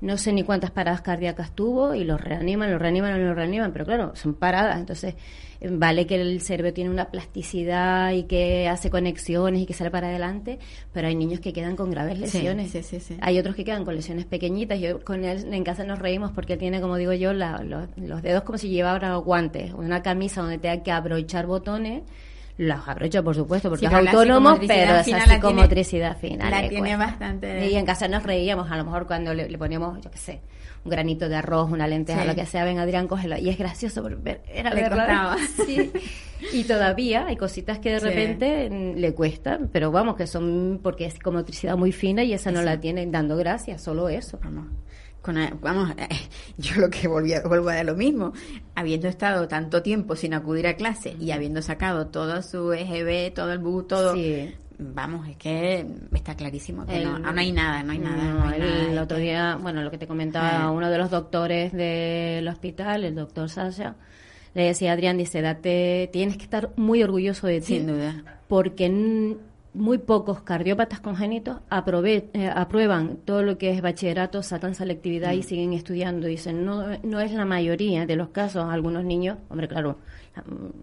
[0.00, 3.86] no sé ni cuántas paradas cardíacas tuvo y los reaniman, los reaniman, los reaniman, pero
[3.86, 5.14] claro, son paradas, entonces
[5.60, 10.08] vale que el cerebro tiene una plasticidad y que hace conexiones y que sale para
[10.08, 10.58] adelante,
[10.92, 12.70] pero hay niños que quedan con graves lesiones.
[12.70, 14.78] Sí, sí, sí, hay otros que quedan con lesiones pequeñitas.
[14.80, 18.58] Yo con él en casa nos reímos porque tiene, como digo yo, los, dedos como
[18.58, 22.02] si llevara guantes, una camisa donde tenga que abrochar botones
[22.58, 26.48] los abrocha, por supuesto, porque es autónomo, pero es así como motricidad fina.
[26.48, 27.68] La tiene bastante.
[27.68, 30.40] Y en casa nos reíamos, a lo mejor cuando le, poníamos, yo qué sé,
[30.86, 33.36] un granito de arroz, una lenteja, lo que sea, ven Adrián, cógelo.
[33.36, 34.08] Y es gracioso,
[34.48, 35.36] era le verdad.
[35.66, 35.90] Sí.
[36.52, 41.06] Y todavía hay cositas que de repente mm, le cuestan, pero vamos, que son porque
[41.06, 44.38] es como motricidad muy fina y esa no la tiene dando gracias, solo eso.
[44.42, 44.66] Vamos
[45.60, 45.94] vamos,
[46.58, 48.32] yo lo que volví vuelvo a dar lo mismo,
[48.74, 53.52] habiendo estado tanto tiempo sin acudir a clase y habiendo sacado todo su EGB, todo
[53.52, 54.14] el bus, todo,
[54.78, 58.56] vamos, es que está clarísimo que no, hay nada, no hay nada.
[58.56, 60.70] el, otro día, bueno, lo que te comentaba ah.
[60.70, 63.96] uno de los doctores del hospital, el doctor Sasha,
[64.54, 67.66] le decía Adrián, dice, date, tienes que estar muy orgulloso de ti.
[67.78, 68.40] Sin duda.
[68.48, 68.88] Porque
[69.76, 75.42] muy pocos cardiópatas congénitos eh, aprueban todo lo que es bachillerato, sacan selectividad y mm.
[75.42, 76.26] siguen estudiando.
[76.26, 78.64] Dicen, no, no es la mayoría de los casos.
[78.70, 79.98] Algunos niños, hombre, claro,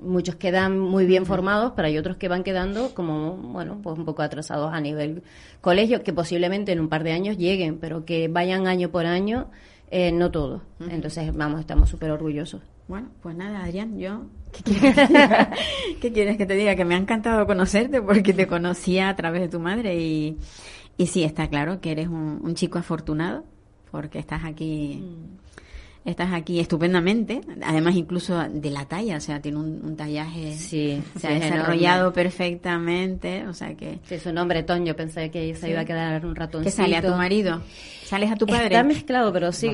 [0.01, 4.06] muchos quedan muy bien formados, pero hay otros que van quedando como, bueno, pues un
[4.06, 5.24] poco atrasados a nivel
[5.62, 9.47] colegio, que posiblemente en un par de años lleguen, pero que vayan año por año,
[9.91, 10.62] eh, no todos.
[10.89, 12.62] Entonces, vamos, estamos súper orgullosos.
[12.88, 14.24] Bueno, pues nada, Adrián, yo
[16.01, 16.38] ¿Qué quieres?
[16.38, 16.76] que te diga?
[16.76, 20.38] Que me ha encantado conocerte porque te conocía a través de tu madre y,
[20.97, 23.45] y sí, está claro que eres un, chico afortunado
[23.91, 25.01] porque estás aquí.
[25.01, 25.43] Mm.
[26.06, 31.28] Estás aquí estupendamente, además incluso de la talla, o sea, tiene un, tallaje, sí, se
[31.28, 33.99] ha desarrollado perfectamente, o sea que...
[34.04, 36.70] Sí, su nombre Ton, yo pensé que se iba a quedar un ratoncito.
[36.70, 37.62] ¿Qué sale a tu marido?
[38.04, 38.66] ¿Sales a tu padre?
[38.66, 39.72] Está mezclado, pero sí.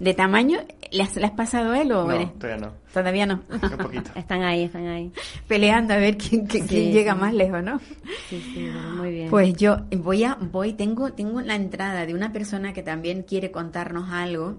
[0.00, 0.58] ¿De tamaño?
[0.90, 2.72] ¿Le has, pasado él o no, todavía no.
[2.92, 3.42] Todavía no.
[3.50, 4.10] Un poquito.
[4.16, 5.12] están ahí, están ahí.
[5.46, 7.78] Peleando a ver quién, quién, llega más lejos, ¿no?
[8.28, 9.30] Sí, sí, muy bien.
[9.30, 13.50] Pues yo voy a, voy, tengo, tengo la entrada de una persona que también quiere
[13.50, 14.58] contarnos algo.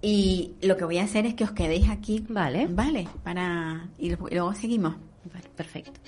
[0.00, 2.24] Y lo que voy a hacer es que os quedéis aquí.
[2.28, 2.66] Vale.
[2.68, 3.88] Vale, para.
[3.98, 4.94] Y luego seguimos.
[5.32, 6.00] Vale, perfecto.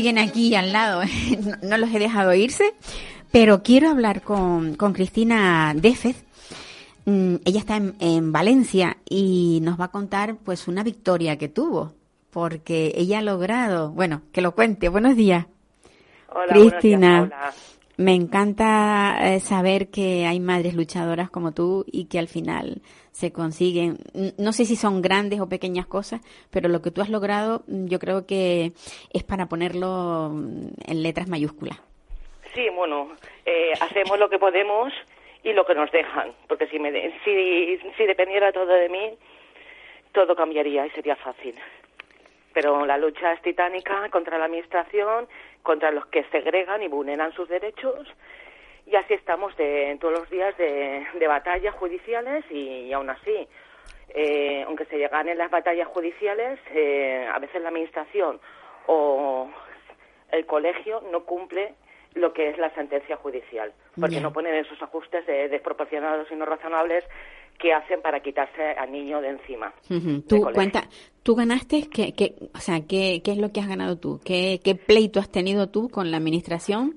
[0.00, 1.02] Siguen aquí al lado,
[1.62, 2.72] no, los he dejado irse,
[3.30, 6.24] pero quiero hablar con, con Cristina Defez.
[7.04, 11.92] Mm, ella está en, Valencia y nos va a contar pues una victoria que tuvo,
[12.30, 14.88] porque ella ha logrado, bueno, que lo cuente.
[14.88, 15.44] Buenos días.
[16.30, 17.30] Hola, Cristina.
[18.00, 22.80] Me encanta eh, saber que hay madres luchadoras como tú y que al final
[23.12, 23.98] se consiguen.
[24.38, 27.88] No sé si son grandes o pequeñas cosas, pero lo que tú has logrado mm,
[27.88, 28.72] yo creo que
[29.12, 31.78] es para ponerlo mm, en letras mayúsculas.
[32.54, 33.10] Sí, bueno,
[33.44, 34.94] eh, hacemos lo que podemos
[35.44, 36.90] y lo que nos dejan, porque si, me
[37.22, 39.10] si, si dependiera todo de mí,
[40.12, 41.54] todo cambiaría y sería fácil.
[42.54, 45.28] Pero la lucha es titánica contra la Administración
[45.62, 48.08] contra los que segregan y vulneran sus derechos.
[48.86, 53.48] Y así estamos de, todos los días de, batallas judiciales y, aún así,
[54.08, 58.40] eh, aunque se llegan en las batallas judiciales, eh, a veces la administración
[58.86, 59.48] o
[60.32, 61.74] el colegio no cumple
[62.14, 67.04] lo que es la sentencia judicial, porque no ponen esos ajustes desproporcionados y no razonables
[67.60, 69.72] que hacen para quitarse al niño de encima.
[70.28, 70.88] Tú cuenta,
[71.22, 74.20] tú ganaste, ¿qué, qué, o sea, ¿qué, ¿qué es lo que has ganado tú?
[74.24, 76.96] ¿Qué, ¿Qué pleito has tenido tú con la administración?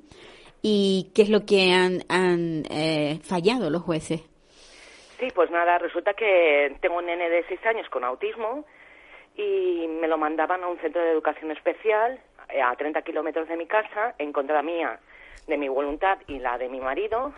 [0.61, 4.21] ¿Y qué es lo que han, han eh, fallado los jueces?
[5.19, 8.65] Sí, pues nada, resulta que tengo un nene de seis años con autismo
[9.35, 13.57] y me lo mandaban a un centro de educación especial eh, a 30 kilómetros de
[13.57, 14.99] mi casa, en contra mía,
[15.47, 17.33] de mi voluntad y la de mi marido,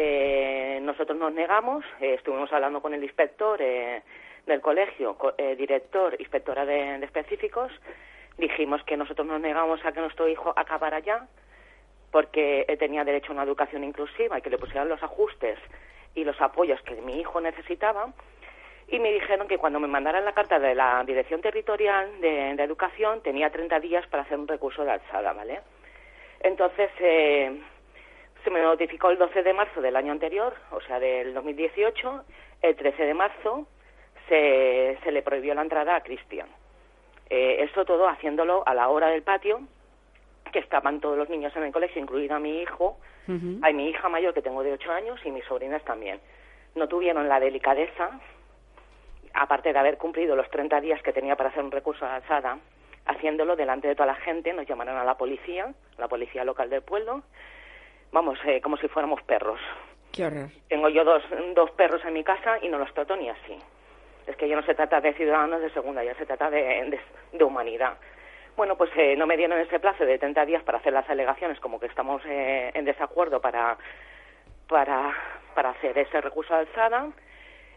[0.00, 4.02] eh, nosotros nos negamos, eh, estuvimos hablando con el inspector eh,
[4.46, 7.72] del colegio, eh, director, inspectora de, específicos,
[8.36, 11.26] dijimos que nosotros nos negamos a que nuestro hijo acabara ya,
[12.12, 15.58] porque él tenía derecho a una educación inclusiva y que le pusieran los ajustes
[16.14, 18.12] y los apoyos que mi hijo necesitaba.
[18.90, 23.20] y me dijeron que cuando me mandaran la carta de la Dirección Territorial de, Educación
[23.22, 25.60] tenía 30 días para hacer un recurso de alzada, ¿vale?
[26.40, 27.60] Entonces eh,
[28.44, 32.24] se me notificó el 12 de marzo del año anterior, o sea, del 2018,
[32.62, 33.66] el 13 de marzo
[34.28, 36.48] se, se le prohibió la entrada a Cristian.
[37.30, 39.60] Eh, esto todo haciéndolo a la hora del patio,
[40.52, 42.98] que estaban todos los niños en el colegio, incluida mi hijo,
[43.60, 46.18] hay mi hija mayor que tengo de 8 años y mis sobrinas también.
[46.74, 48.18] No tuvieron la delicadeza
[49.34, 52.58] aparte de haber cumplido los 30 días que tenía para hacer un recurso de alzada,
[53.06, 56.82] haciéndolo delante de toda la gente, nos llamaron a la policía, la policía local del
[56.82, 57.22] pueblo,
[58.12, 59.60] vamos, eh, como si fuéramos perros.
[60.12, 60.48] Qué horror.
[60.68, 61.22] Tengo yo dos,
[61.54, 63.58] dos perros en mi casa y no los trato ni así.
[64.26, 66.98] Es que ya no se trata de ciudadanos de segunda, ya se trata de,
[67.32, 67.96] de, humanidad.
[68.56, 71.60] Bueno, pues eh, no me dieron ese plazo de 30 días para hacer las alegaciones,
[71.60, 73.78] como que estamos eh, en desacuerdo para,
[74.68, 75.14] para,
[75.54, 77.08] para hacer ese recurso de alzada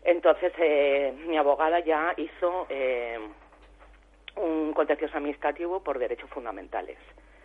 [0.04, 3.20] entonces, eh, mi abogada ya hizo eh,
[4.36, 6.98] un contencioso administrativo por derechos fundamentales,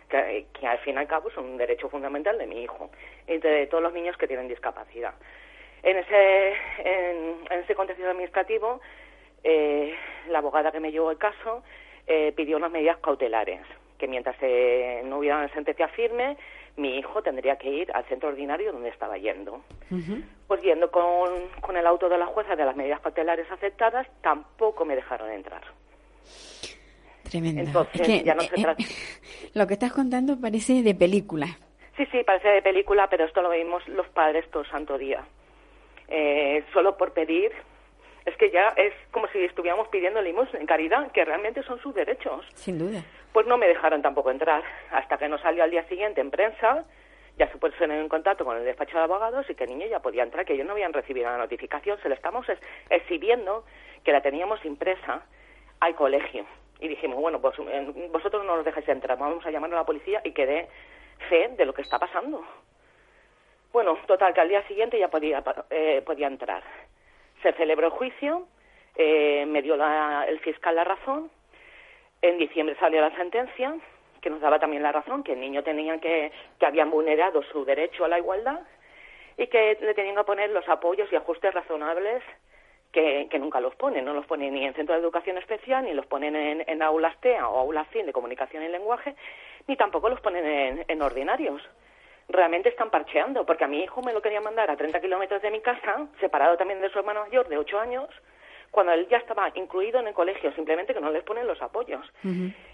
[0.09, 2.89] que, al fin y al cabo es un derecho fundamental de mi hijo
[3.27, 5.13] y de todos los niños que tienen discapacidad.
[5.83, 8.81] En ese, en, ese contencioso administrativo,
[9.43, 9.95] eh,
[10.29, 11.63] la abogada que me llevó el caso
[12.35, 13.59] pidió unas medidas cautelares,
[13.97, 14.37] que mientras
[15.03, 16.37] no hubiera una sentencia firme,
[16.77, 19.61] mi hijo tendría que ir al centro ordinario donde estaba yendo.
[20.47, 24.85] Pues yendo con, con, el auto de la jueza de las medidas cautelares aceptadas, tampoco
[24.85, 25.63] me dejaron entrar.
[27.29, 27.61] Tremendo.
[27.61, 28.75] Entonces, ya no se eh,
[29.53, 31.47] lo que estás contando parece de película.
[31.95, 35.25] Sí, sí, parece de película, pero esto lo vimos los padres todo santo día.
[36.07, 37.51] Eh, solo por pedir,
[38.25, 41.93] es que ya es como si estuviéramos pidiendo limosna en caridad, que realmente son sus
[41.95, 42.45] derechos.
[42.53, 43.03] Sin duda
[43.37, 46.85] pues no me dejaron tampoco entrar, hasta que no salió al día siguiente en prensa,
[47.37, 49.99] ya se pusieron en contacto con el despacho de abogados y que el niño ya
[49.99, 52.47] podía entrar, que ellos no habían recibido la notificación, se le estamos
[52.89, 53.63] exhibiendo
[54.03, 55.21] que la teníamos impresa
[55.79, 56.47] al colegio.
[56.79, 57.55] Y dijimos, bueno, pues
[58.11, 60.67] vosotros no nos dejáis entrar, vamos a llamar a la policía y que dé
[61.29, 62.45] fe de lo que está pasando.
[63.73, 66.63] Bueno, total, que al día siguiente ya podía, eh, podía entrar.
[67.41, 68.47] Se celebró el juicio,
[68.95, 71.29] eh, me dio el fiscal la razón
[72.21, 73.75] en diciembre salió la sentencia
[74.21, 77.63] que nos daba también la razón, que el niño tenía que, que habían vulnerado su
[77.63, 78.59] derecho a la igualdad
[79.37, 82.23] y que le tenían que poner los apoyos y ajustes razonables
[82.97, 84.05] que, que, nunca los ponen.
[84.05, 87.15] No los ponen ni en centro de educación especial, ni los ponen en, en aulas
[87.21, 89.15] TEA o aulas fin de comunicación y lenguaje,
[89.67, 91.61] ni tampoco los ponen en, en ordinarios.
[92.27, 95.51] Realmente están parcheando, porque a mi hijo me lo quería mandar a 30 kilómetros de
[95.51, 98.09] mi casa, separado también de su hermano mayor de 8 años,
[98.71, 102.03] cuando él ya estaba incluido en el colegio, simplemente que no les ponen los apoyos.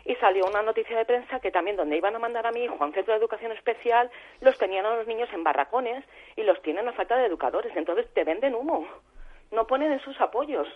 [0.06, 2.78] Y salió una noticia de prensa que también donde iban a mandar a mi hijo
[2.80, 4.10] a un centro de educación especial,
[4.40, 6.04] los tenían a los niños en barracones
[6.38, 7.76] y los tienen a falta de educadores.
[7.76, 8.88] Entonces te venden humo,
[9.54, 10.68] no ponen esos apoyos.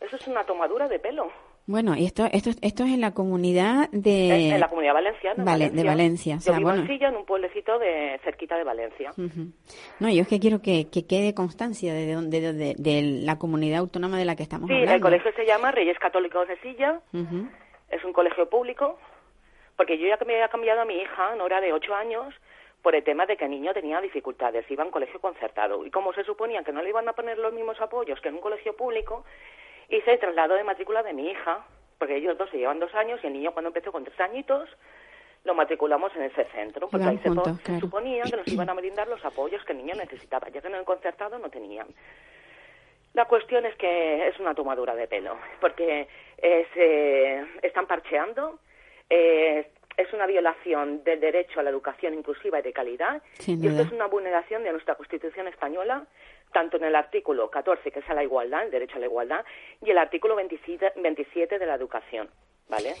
[0.00, 1.30] Eso es una tomadura de pelo.
[1.66, 4.52] Bueno, y esto, esto, esto es en la comunidad de...
[4.52, 5.44] En, la comunidad valenciana.
[5.44, 6.36] Vale, de Valencia.
[6.36, 9.12] O sea, Yo vivo en Silla, en un pueblecito de, cerquita de Valencia.
[10.00, 13.80] No, yo es que quiero que, que quede constancia de, de, de, de, la comunidad
[13.80, 14.88] autónoma de la que estamos hablando.
[14.88, 17.00] Sí, el colegio se llama Reyes Católicos de Silla.
[17.90, 18.98] Es un colegio público.
[19.76, 22.34] Porque yo ya que me había cambiado a mi hija, Nora, de ocho años,
[22.82, 25.84] por el tema de que el niño tenía dificultades, iba a un colegio concertado.
[25.84, 28.36] Y como se suponía que no le iban a poner los mismos apoyos que en
[28.36, 29.24] un colegio público,
[29.88, 31.64] Hice el traslado de matrícula de mi hija,
[31.98, 34.68] porque ellos dos se llevan dos años y el niño cuando empezó con tres añitos
[35.44, 39.24] lo matriculamos en ese centro, porque ahí se, suponía que nos iban a brindar los
[39.24, 41.86] apoyos que el niño necesitaba, ya que en el concertado no tenían.
[43.14, 46.06] La cuestión es que es una tomadura de pelo, porque
[46.38, 48.58] se están parcheando,
[49.08, 53.82] eh, es una violación del derecho a la educación inclusiva y de calidad, y esto
[53.82, 56.06] es una vulneración de nuestra Constitución española,
[56.52, 59.44] tanto en el artículo 14, que es a la igualdad, el derecho a la igualdad,
[59.84, 62.30] y el artículo 27, de la educación.
[62.68, 62.94] ¿Vale?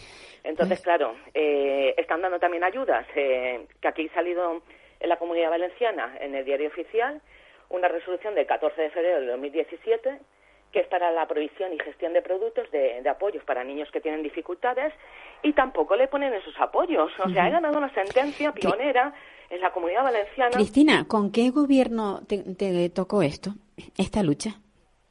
[0.44, 4.62] Entonces, claro, eh, están dando también ayudas, eh, que aquí ha salido
[4.98, 7.20] en la Comunidad Valenciana, en el diario oficial,
[7.68, 10.18] una resolución del 14 de febrero de 2017
[10.72, 14.22] que es para la provisión y gestión de productos de, apoyos para niños que tienen
[14.22, 14.92] dificultades
[15.42, 17.10] y tampoco le ponen esos apoyos.
[17.24, 19.14] O sea, ha ganado una sentencia pionera
[19.48, 20.50] en la comunidad valenciana.
[20.50, 23.52] Cristina, ¿con qué gobierno te, tocó esto,
[23.96, 24.50] esta lucha?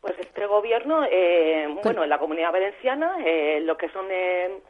[0.02, 4.62] Pues este gobierno, eh, bueno, en la comunidad valenciana, eh, lo que son de,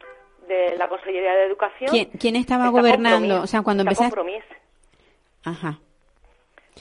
[0.78, 1.92] la Consellería de Educación.
[2.18, 3.42] ¿Quién, estaba gobernando?
[3.42, 4.16] O sea, cuando empezaste.
[5.44, 5.80] Ajá.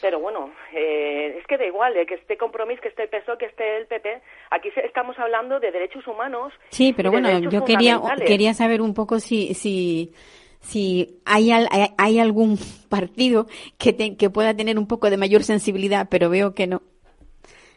[0.01, 3.39] Pero bueno, eh, es que da igual, eh, que esté compromiso, que esté el PSOE,
[3.39, 4.21] que esté el PP.
[4.51, 6.53] Aquí estamos hablando de derechos humanos.
[6.71, 10.13] Sí, pero bueno, yo quería, quería saber un poco si, si,
[10.61, 12.59] si hay, hay, algún
[12.91, 13.47] partido
[13.79, 16.83] que, que pueda tener un poco de mayor sensibilidad, pero veo que no.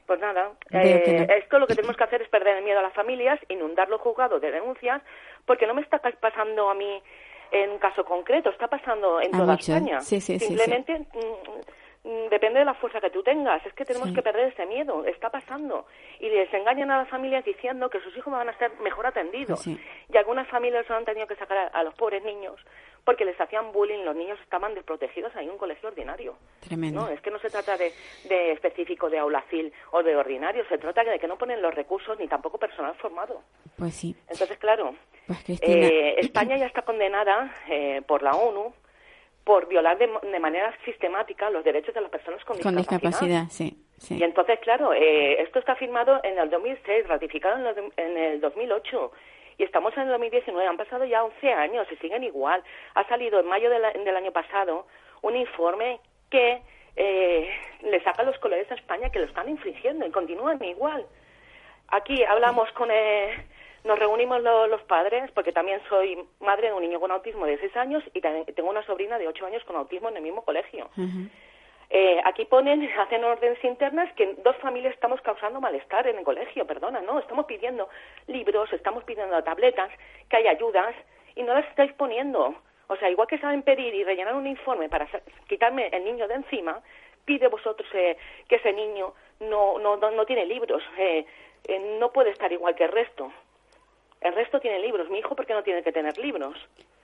[0.10, 2.96] Pues nada, eh, esto lo que tenemos que hacer es perder el miedo a las
[2.96, 5.04] familias, inundar los juzgados de denuncias,
[5.46, 7.00] porque no me está pasando a mí
[7.52, 10.02] en un caso concreto, está pasando en toda España.
[10.02, 11.62] Simplemente mm, mm,
[12.04, 13.66] depende de la fuerza que tú tengas.
[13.66, 15.06] Es que tenemos que perder ese miedo.
[15.06, 15.86] Está pasando.
[16.20, 19.66] Y les engañan a las familias diciendo que sus hijos van a ser mejor atendidos.
[19.68, 22.60] Y algunas familias han tenido que sacar a los pobres niños
[23.10, 26.36] porque les hacían bullying, los niños estaban desprotegidos en un colegio ordinario.
[26.60, 27.02] Tremendo.
[27.02, 27.92] No, es que no se trata de,
[28.26, 32.20] de específico de aulacil o de ordinario, se trata de que no ponen los recursos
[32.20, 33.42] ni tampoco personal formado.
[33.78, 34.16] Pues sí.
[34.30, 34.94] Entonces, claro,
[35.26, 38.74] pues eh, España ya está condenada eh, por la ONU
[39.50, 43.46] por violar de, manera sistemática los derechos de las personas con, con discapacidad.
[43.50, 43.76] sí,
[44.12, 48.42] Y entonces, claro, eh, esto está firmado en el 2006, ratificado en el, en el
[48.42, 49.12] 2008
[49.58, 52.62] y estamos en el 2019, han pasado ya 11 años y siguen igual.
[52.94, 54.86] Ha salido en mayo del año pasado
[55.24, 56.62] un informe que
[56.96, 57.50] eh,
[57.82, 61.08] le saca los colores a España que lo están infringiendo y continúan igual.
[61.88, 62.92] Aquí hablamos con...
[62.92, 63.48] Eh,
[63.84, 67.78] nos reunimos los padres, porque también soy madre de un niño con autismo de 6
[67.78, 70.90] años y tengo una sobrina de 8 años con autismo en el mismo colegio.
[71.92, 76.66] Eh, aquí ponen, hacen órdenes internas que dos familias estamos causando malestar en el colegio,
[76.68, 77.90] perdona, no, estamos pidiendo
[78.28, 79.90] libros, estamos pidiendo tabletas,
[80.30, 80.94] que hay ayudas
[81.36, 82.56] y no las estáis poniendo.
[82.88, 85.08] O sea, igual que saben pedir y rellenar un informe para
[85.48, 86.82] quitarme el niño de encima,
[87.26, 88.18] pide vosotros eh,
[88.48, 91.26] que ese niño no, no, no, tiene libros, eh,
[91.68, 93.32] eh, no puede estar igual que el resto.
[94.22, 95.10] El resto tiene libros.
[95.10, 96.58] Mi hijo, ¿por qué no tiene que tener libros?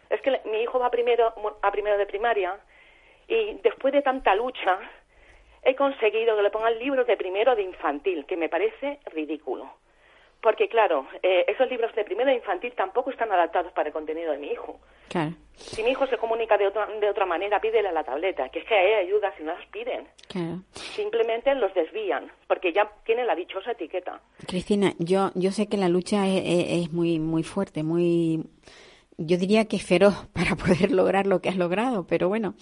[0.10, 2.60] Es que mi hijo va primero a primero de primaria
[3.28, 4.80] y después de tanta lucha
[5.64, 9.72] he conseguido que le pongan libros de primero de infantil, que me parece ridículo.
[10.46, 14.32] Porque, claro, eh, esos libros de primero de infantil tampoco están adaptados para el contenido
[14.32, 14.80] de mi hijo.
[15.08, 15.32] Claro.
[15.56, 18.60] Si mi hijo se comunica de otra, de otra manera, pídele a la tableta, que
[18.60, 20.08] es que hay ayuda si no las piden.
[20.28, 20.60] Claro.
[20.72, 24.22] Simplemente los desvían, porque ya tiene la dichosa etiqueta.
[24.48, 28.44] Cristina, yo, yo sé que la lucha es, es muy, muy fuerte, muy
[29.18, 32.56] yo diría que es feroz para poder lograr lo que has logrado, pero bueno,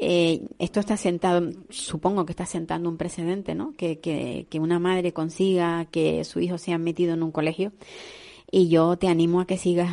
[0.00, 3.74] eh, esto está sentado, supongo que está sentando un precedente, ¿no?
[3.76, 7.72] Que, que, que una madre consiga que su hijo sea metido en un colegio
[8.50, 9.88] y yo te animo a que sigas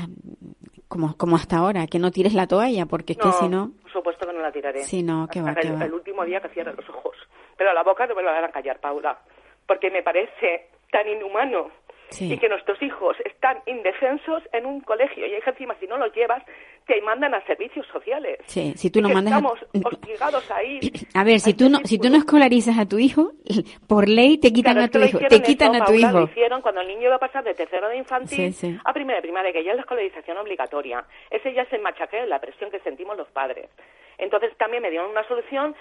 [0.88, 3.72] como, como hasta ahora, que no tires la toalla, porque es que si no...
[3.84, 4.84] Por supuesto que no la tiraré.
[4.84, 7.16] Si no, que va, el, el último día que cierre los ojos.
[7.56, 9.20] Pero la boca no me la van a callar, Paula,
[9.68, 11.70] porque me parece tan inhumano
[12.20, 16.44] y que nuestros hijos están indefensos en un colegio y encima si no los llevas
[16.86, 18.40] te mandan a servicios sociales.
[18.46, 20.80] Sí, si tú no mandas estamos hostigados ahí.
[21.14, 23.32] A ver, si tú no si tú no escolarizas a tu hijo,
[23.88, 26.20] por ley te quitan a tu hijo, te quitan a tu hijo.
[26.20, 29.22] Lo hicieron cuando el niño iba a pasar de tercero de infantil a primera de
[29.22, 31.06] primaria, que ya es la escolarización obligatoria.
[31.30, 33.70] Ese ya es el machaqueo, la presión que sentimos los padres.
[34.18, 35.76] Entonces también me dieron una solución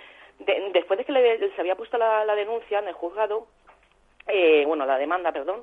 [0.73, 3.47] después de que se había puesto la, denuncia en el juzgado,
[4.27, 5.63] eh, bueno, la demanda, perdón,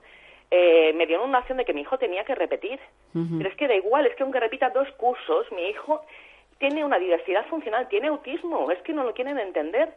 [0.52, 2.80] eh, me dio una opción de que mi hijo tenía que repetir.
[3.14, 6.02] Pero es que da igual, es que aunque repita dos cursos, mi hijo
[6.58, 9.90] tiene una diversidad funcional, tiene autismo, es que no lo quieren entender.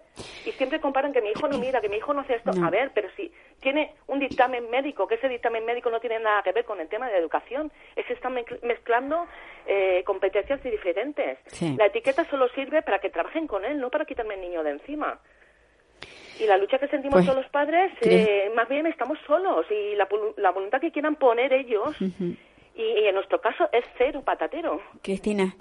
[0.44, 2.51] Y siempre comparan que mi hijo no mira, que mi hijo no hace esto.
[2.64, 6.42] A ver, pero si tiene un dictamen médico, que ese dictamen médico no tiene nada
[6.42, 9.26] que ver con el tema de educación, es que están mezclando
[9.66, 11.38] eh, competencias diferentes.
[11.76, 14.70] La etiqueta solo sirve para que trabajen con él, no para quitarme el niño de
[14.70, 15.20] encima.
[16.41, 19.97] Y la lucha que sentimos pues, todos los padres, eh, más bien estamos solos y
[19.97, 24.80] la, la voluntad que quieran poner ellos, y, en nuestro caso es cero patatero.
[25.03, 25.57] Cristina,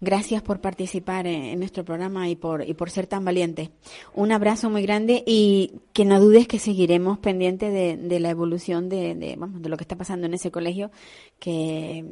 [0.00, 3.70] gracias por participar en, nuestro programa y por, y por ser tan valiente.
[4.14, 8.88] Un abrazo muy grande y que no dudes que seguiremos pendientes de, de la evolución
[8.88, 10.90] de, de, vamos, de lo que está pasando en ese colegio
[11.38, 12.04] que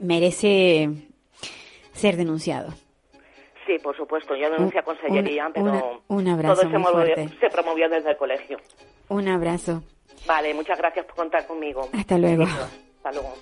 [0.00, 0.90] merece
[1.92, 2.74] ser denunciado.
[3.66, 4.36] Sí, por supuesto.
[4.36, 6.70] Yo denuncié a Consellería, pero un abrazo todo
[7.40, 8.58] se, promovió desde el colegio.
[9.08, 9.82] Un abrazo.
[10.26, 11.88] Vale, muchas gracias por contar conmigo.
[11.92, 12.44] Hasta luego.
[12.44, 13.34] Hasta luego.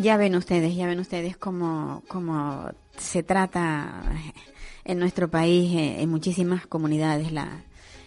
[0.00, 4.02] Ya ven ustedes, ya ven ustedes cómo, cómo se trata
[4.84, 7.62] en nuestro país, eh, en muchísimas comunidades, la,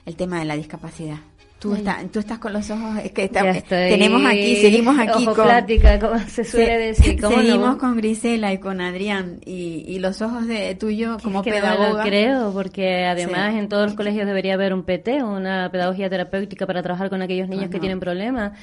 [0.05, 1.17] el tema de la discapacidad.
[1.59, 1.75] Tú,
[2.13, 6.45] tú estás con los ojos, es que tenemos aquí, seguimos aquí con plática, como se
[6.45, 7.19] suele decir.
[7.19, 12.03] seguimos con Grisela y con Adrián y, y los ojos de tuyo como es pedagoga.
[12.03, 16.81] creo, porque además en todos los colegios debería haber un PT, una pedagogía terapéutica para
[16.81, 18.53] trabajar con aquellos niños que tienen problemas.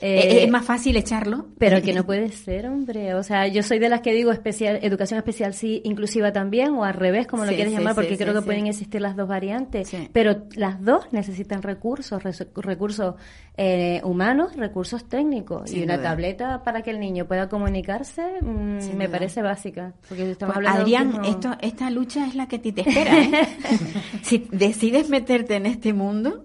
[0.00, 1.46] Eh, es más fácil echarlo.
[1.58, 3.14] Pero que no puede ser, hombre.
[3.14, 6.84] O sea, yo soy de las que digo especial, educación especial sí, inclusiva también, o
[6.84, 9.90] al revés, como lo quieres llamar, porque creo que pueden existir las dos variantes.
[10.12, 12.22] Pero las dos necesitan recursos,
[12.54, 13.14] recursos
[13.56, 15.72] eh, humanos, recursos técnicos.
[15.72, 19.94] y una tableta para que el niño pueda comunicarse mm, me parece básica.
[20.08, 23.18] Porque estamos pues, Adrián, esto, esta lucha es la que a ti te espera.
[23.18, 23.48] ¿eh?
[24.22, 26.44] si decides meterte en este mundo,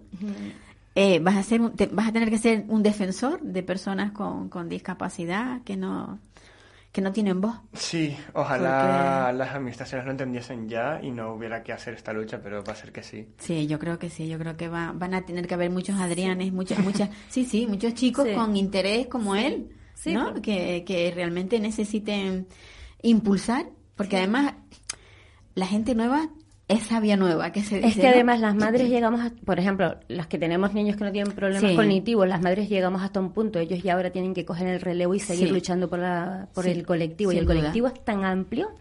[0.95, 4.69] eh, vas, a ser, vas a tener que ser un defensor de personas con, con
[4.69, 6.19] discapacidad que no
[6.93, 7.55] que no tienen voz.
[7.73, 12.63] Sí, ojalá las administraciones lo entendiesen ya y no hubiera que hacer esta lucha, pero
[12.63, 13.27] va a ser que sí.
[13.39, 15.99] Sí, yo creo que sí, yo creo que va, van a tener que haber muchos
[15.99, 19.71] Adrianes, muchas, muchas, sí, sí, muchos chicos con interés como él,
[20.05, 20.35] ¿no?
[20.35, 22.47] Que, que realmente necesiten
[23.01, 23.65] impulsar,
[23.95, 24.53] porque además
[25.55, 26.29] la gente nueva
[26.67, 30.27] es sabia nueva que se Es que además las madres llegamos, a, por ejemplo, las
[30.27, 33.83] que tenemos niños que no tienen problemas cognitivos, las madres llegamos hasta un punto, ellos
[33.83, 37.31] ya ahora tienen que coger el relevo y seguir luchando por la por el colectivo.
[37.31, 38.71] Y el colectivo es tan amplio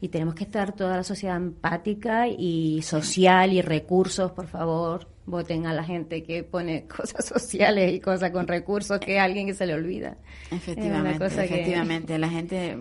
[0.00, 5.66] y tenemos que estar toda la sociedad empática y social y recursos, por favor, voten
[5.66, 9.54] a la gente que pone cosas sociales y cosas con recursos que a alguien que
[9.54, 10.16] se le olvida.
[10.50, 12.18] Efectivamente, efectivamente.
[12.18, 12.76] La gente,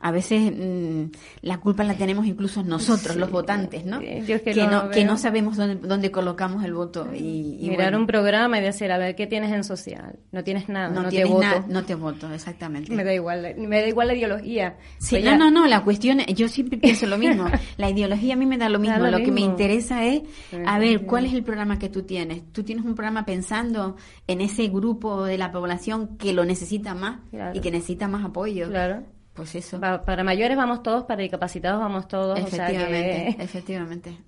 [0.00, 1.04] a veces mm,
[1.42, 4.00] la culpa la tenemos incluso nosotros, los votantes, ¿no?
[4.00, 7.08] que, no, que no sabemos dónde, dónde colocamos el voto.
[7.14, 10.18] Y, Mirar un programa y decir, a ver, ¿qué tienes en social?
[10.32, 11.64] No tienes nada, no, te voto.
[11.68, 12.94] no te voto, exactamente.
[12.94, 14.76] Me da igual, me da igual la ideología.
[14.98, 17.46] Sí, pues no, no, no, la cuestión, yo siempre pienso lo mismo.
[17.76, 18.98] la ideología a mí me da lo mismo.
[18.98, 20.22] lo, que me interesa es,
[20.66, 22.50] a ver, ¿cuál es el programa que tú tienes.
[22.52, 23.96] Tú tienes un programa pensando
[24.26, 27.20] en ese grupo de la población que lo necesita más
[27.54, 28.68] y que necesita más apoyo.
[28.68, 29.02] Claro.
[29.34, 29.78] Pues eso.
[29.78, 32.38] para mayores vamos todos, para discapacitados vamos todos.
[32.38, 34.18] Efectivamente, efectivamente.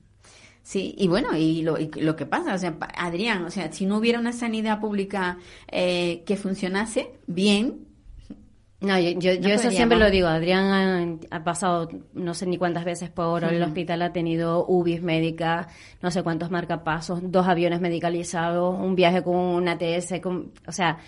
[0.63, 3.97] Sí, y bueno, y lo, lo, que pasa, o sea, Adrián, o sea, si no
[3.97, 7.88] hubiera una sanidad pública eh, que funcionase bien,
[8.81, 10.29] no, yo, yo, eso siempre lo digo.
[10.29, 15.67] Adrián ha, pasado no sé ni cuántas veces por el hospital, ha tenido UBIs médicas,
[16.01, 20.21] no sé cuántos marcapasos, dos aviones medicalizados, un viaje con una ATS.
[20.23, 20.99] Con, o sea,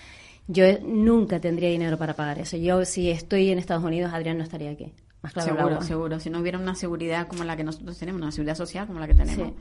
[0.49, 2.57] yo nunca tendría dinero para pagar eso.
[2.57, 4.93] Yo, si estoy en Estados Unidos, Adrián no estaría aquí.
[5.23, 6.21] Más claro seguro, seguro.
[6.21, 9.07] Si no hubiera una seguridad como la que nosotros tenemos, una seguridad social como la
[9.07, 9.53] que tenemos.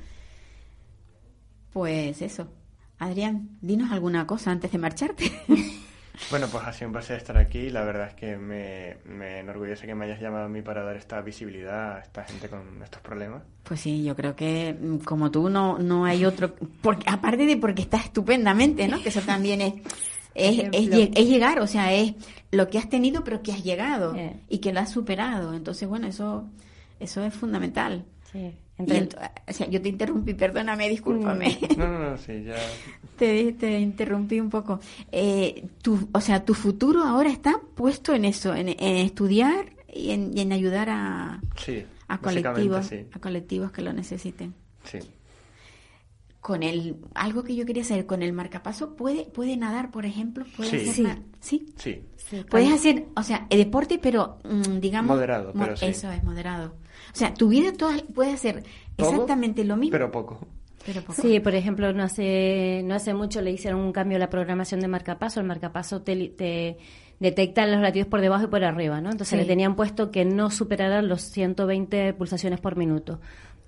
[1.71, 2.47] Pues eso.
[2.97, 5.31] Adrián, dinos alguna cosa antes de marcharte.
[6.29, 7.69] Bueno, pues ha sido un placer estar aquí.
[7.69, 10.95] La verdad es que me, me enorgullece que me hayas llamado a mí para dar
[10.95, 13.43] esta visibilidad a esta gente con estos problemas.
[13.63, 16.53] Pues sí, yo creo que mm, como tú no, no hay otro...
[16.81, 19.01] Porque, aparte de porque está estupendamente, ¿no?
[19.01, 19.73] Que eso también es...
[20.35, 22.13] Es, es, llegar, o sea, es
[22.51, 24.15] lo que has tenido pero que has llegado
[24.47, 25.53] y que lo has superado.
[25.53, 26.47] Entonces, bueno, eso,
[26.99, 28.05] eso es fundamental.
[28.31, 31.57] Sí o sea, yo te interrumpí, perdóname, discúlpame.
[31.77, 32.55] No, no, no, sí, ya.
[33.17, 34.79] te, te interrumpí un poco.
[35.11, 40.37] Eh, tu, o sea, tu futuro ahora está puesto en eso, en, estudiar y en,
[40.37, 44.53] y en, ayudar a, sí, a colectivos, a colectivos que lo necesiten.
[44.83, 44.99] Sí.
[46.41, 50.45] Con el, algo que yo quería saber, con el marcapaso, ¿puede, puede nadar, por ejemplo?
[50.55, 51.05] ¿Puede sí.
[51.41, 51.73] ¿Sí?
[51.75, 52.03] Sí.
[52.49, 55.09] Puedes hacer, o sea, el deporte, pero mm, digamos...
[55.09, 55.87] Moderado, pero sí.
[55.87, 56.75] Eso es, moderado.
[57.13, 58.63] O sea, tu vida toda puede hacer
[58.97, 59.91] exactamente lo mismo.
[59.91, 60.39] Pero poco.
[60.85, 64.29] Pero Sí, por ejemplo, no hace, no hace mucho le hicieron un cambio a la
[64.29, 65.39] programación de marcapaso.
[65.39, 66.77] El marcapaso te, te
[67.19, 69.11] detecta los latidos por debajo y por arriba, ¿no?
[69.11, 73.19] Entonces le tenían puesto que no superara los 120 pulsaciones por minuto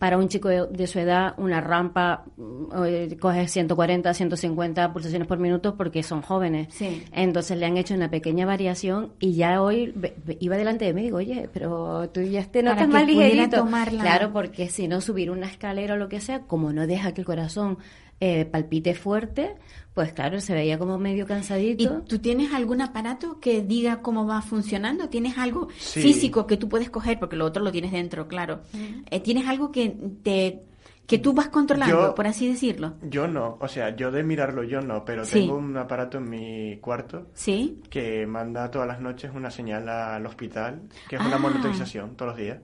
[0.02, 5.38] para un chico de, su edad una rampa mm, eh, coge 140, 150 pulsaciones por
[5.38, 6.70] minuto porque son jóvenes.
[7.12, 9.94] Entonces le han hecho una pequeña variación y ya hoy
[10.40, 13.64] iba delante de mí y digo, oye, pero tú ya te notas más ligerito.
[14.00, 17.22] Claro, porque si no subir una escalera o lo que sea, como no deja que
[17.22, 17.78] el corazón
[18.24, 19.56] eh, palpite fuerte,
[19.96, 21.84] pues claro, se veía como medio cansadito.
[21.84, 25.10] ¿Y tú tienes algún aparato que diga cómo va funcionando?
[25.10, 27.20] ¿Tienes algo físico que tú puedes coger?
[27.20, 28.62] Porque lo otro lo tienes dentro, claro.
[29.10, 30.62] Eh, ¿Tienes algo que te
[31.08, 32.94] que tú vas controlando, por así decirlo?
[33.02, 36.78] Yo no, o sea, yo de mirarlo yo no, pero tengo un aparato en mi
[36.78, 37.82] cuarto ¿Sí?
[37.90, 41.40] que manda todas las noches una señal al hospital, que es una ah.
[41.40, 42.60] monitorización todos los días.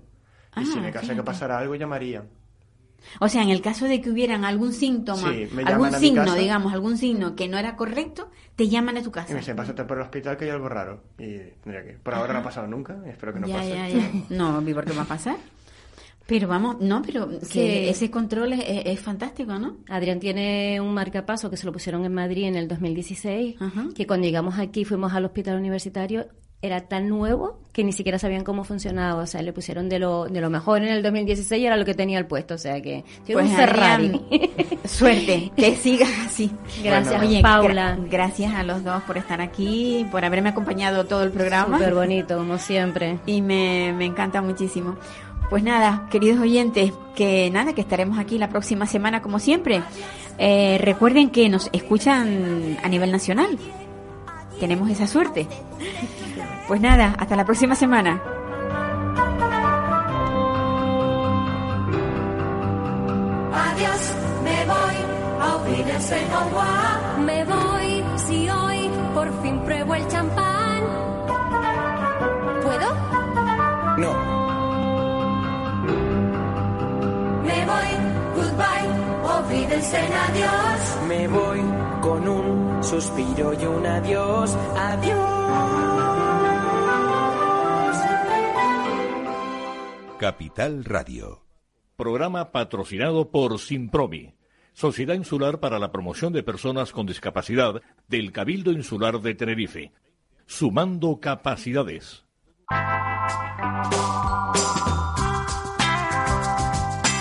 [0.56, 2.30] Y si me ah, caso que pasara algo, llamarían.
[3.20, 5.34] O sea, en el caso de que hubieran algún síntoma,
[5.66, 9.32] algún signo, digamos, algún signo que no era correcto, te llaman a tu casa.
[9.32, 11.04] Y me dicen, pásate por el hospital que hay algo raro.
[11.18, 11.94] Y tendría que.
[11.94, 13.70] Por ahora no ha pasado nunca, espero que no pase.
[13.70, 14.12] Ya, ya.
[14.30, 15.38] No, ¿por qué va a pasar?
[16.28, 19.78] Pero vamos, no, pero que ese control es, fantástico, ¿no?
[19.88, 23.56] Adrián tiene un marcapaso que se lo pusieron en Madrid en el 2016,
[23.96, 26.28] que cuando llegamos aquí fuimos al hospital universitario
[26.62, 29.22] era tan nuevo que ni siquiera sabían cómo funcionaba.
[29.22, 31.86] O sea, le pusieron de lo, de lo mejor en el 2016 y era lo
[31.86, 32.56] que tenía el puesto.
[32.56, 34.22] O sea, que pues un Ferrari.
[34.86, 36.52] suerte, que sigas así.
[36.84, 37.98] Gracias, Paula.
[38.10, 41.78] gracias a los dos por estar aquí, por haberme acompañado todo el programa.
[41.78, 43.20] Súper bonito, como siempre.
[43.28, 44.98] Y me, me encanta muchísimo.
[45.50, 49.82] Pues nada, queridos oyentes, que nada, que estaremos aquí la próxima semana como siempre.
[50.38, 53.58] Eh, recuerden que nos escuchan a nivel nacional.
[54.60, 55.48] Tenemos esa suerte.
[56.68, 58.22] Pues nada, hasta la próxima semana.
[63.54, 64.14] Adiós,
[64.44, 64.98] me voy
[65.40, 65.58] a
[67.20, 70.84] Me voy si hoy por fin pruebo el champán.
[72.64, 72.94] ¿Puedo?
[73.98, 74.14] No.
[77.44, 77.92] Me voy,
[78.36, 78.90] goodbye,
[79.38, 80.98] olvídense adiós.
[81.08, 81.62] Me voy
[82.02, 85.87] con un suspiro y un adiós, adiós.
[90.18, 91.46] Capital Radio.
[91.96, 94.34] Programa patrocinado por Simpromi,
[94.74, 99.92] Sociedad Insular para la Promoción de Personas con Discapacidad del Cabildo Insular de Tenerife.
[100.48, 102.26] Sumando capacidades.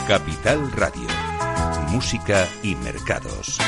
[0.09, 1.09] Capital Radio.
[1.91, 3.59] Música y mercados.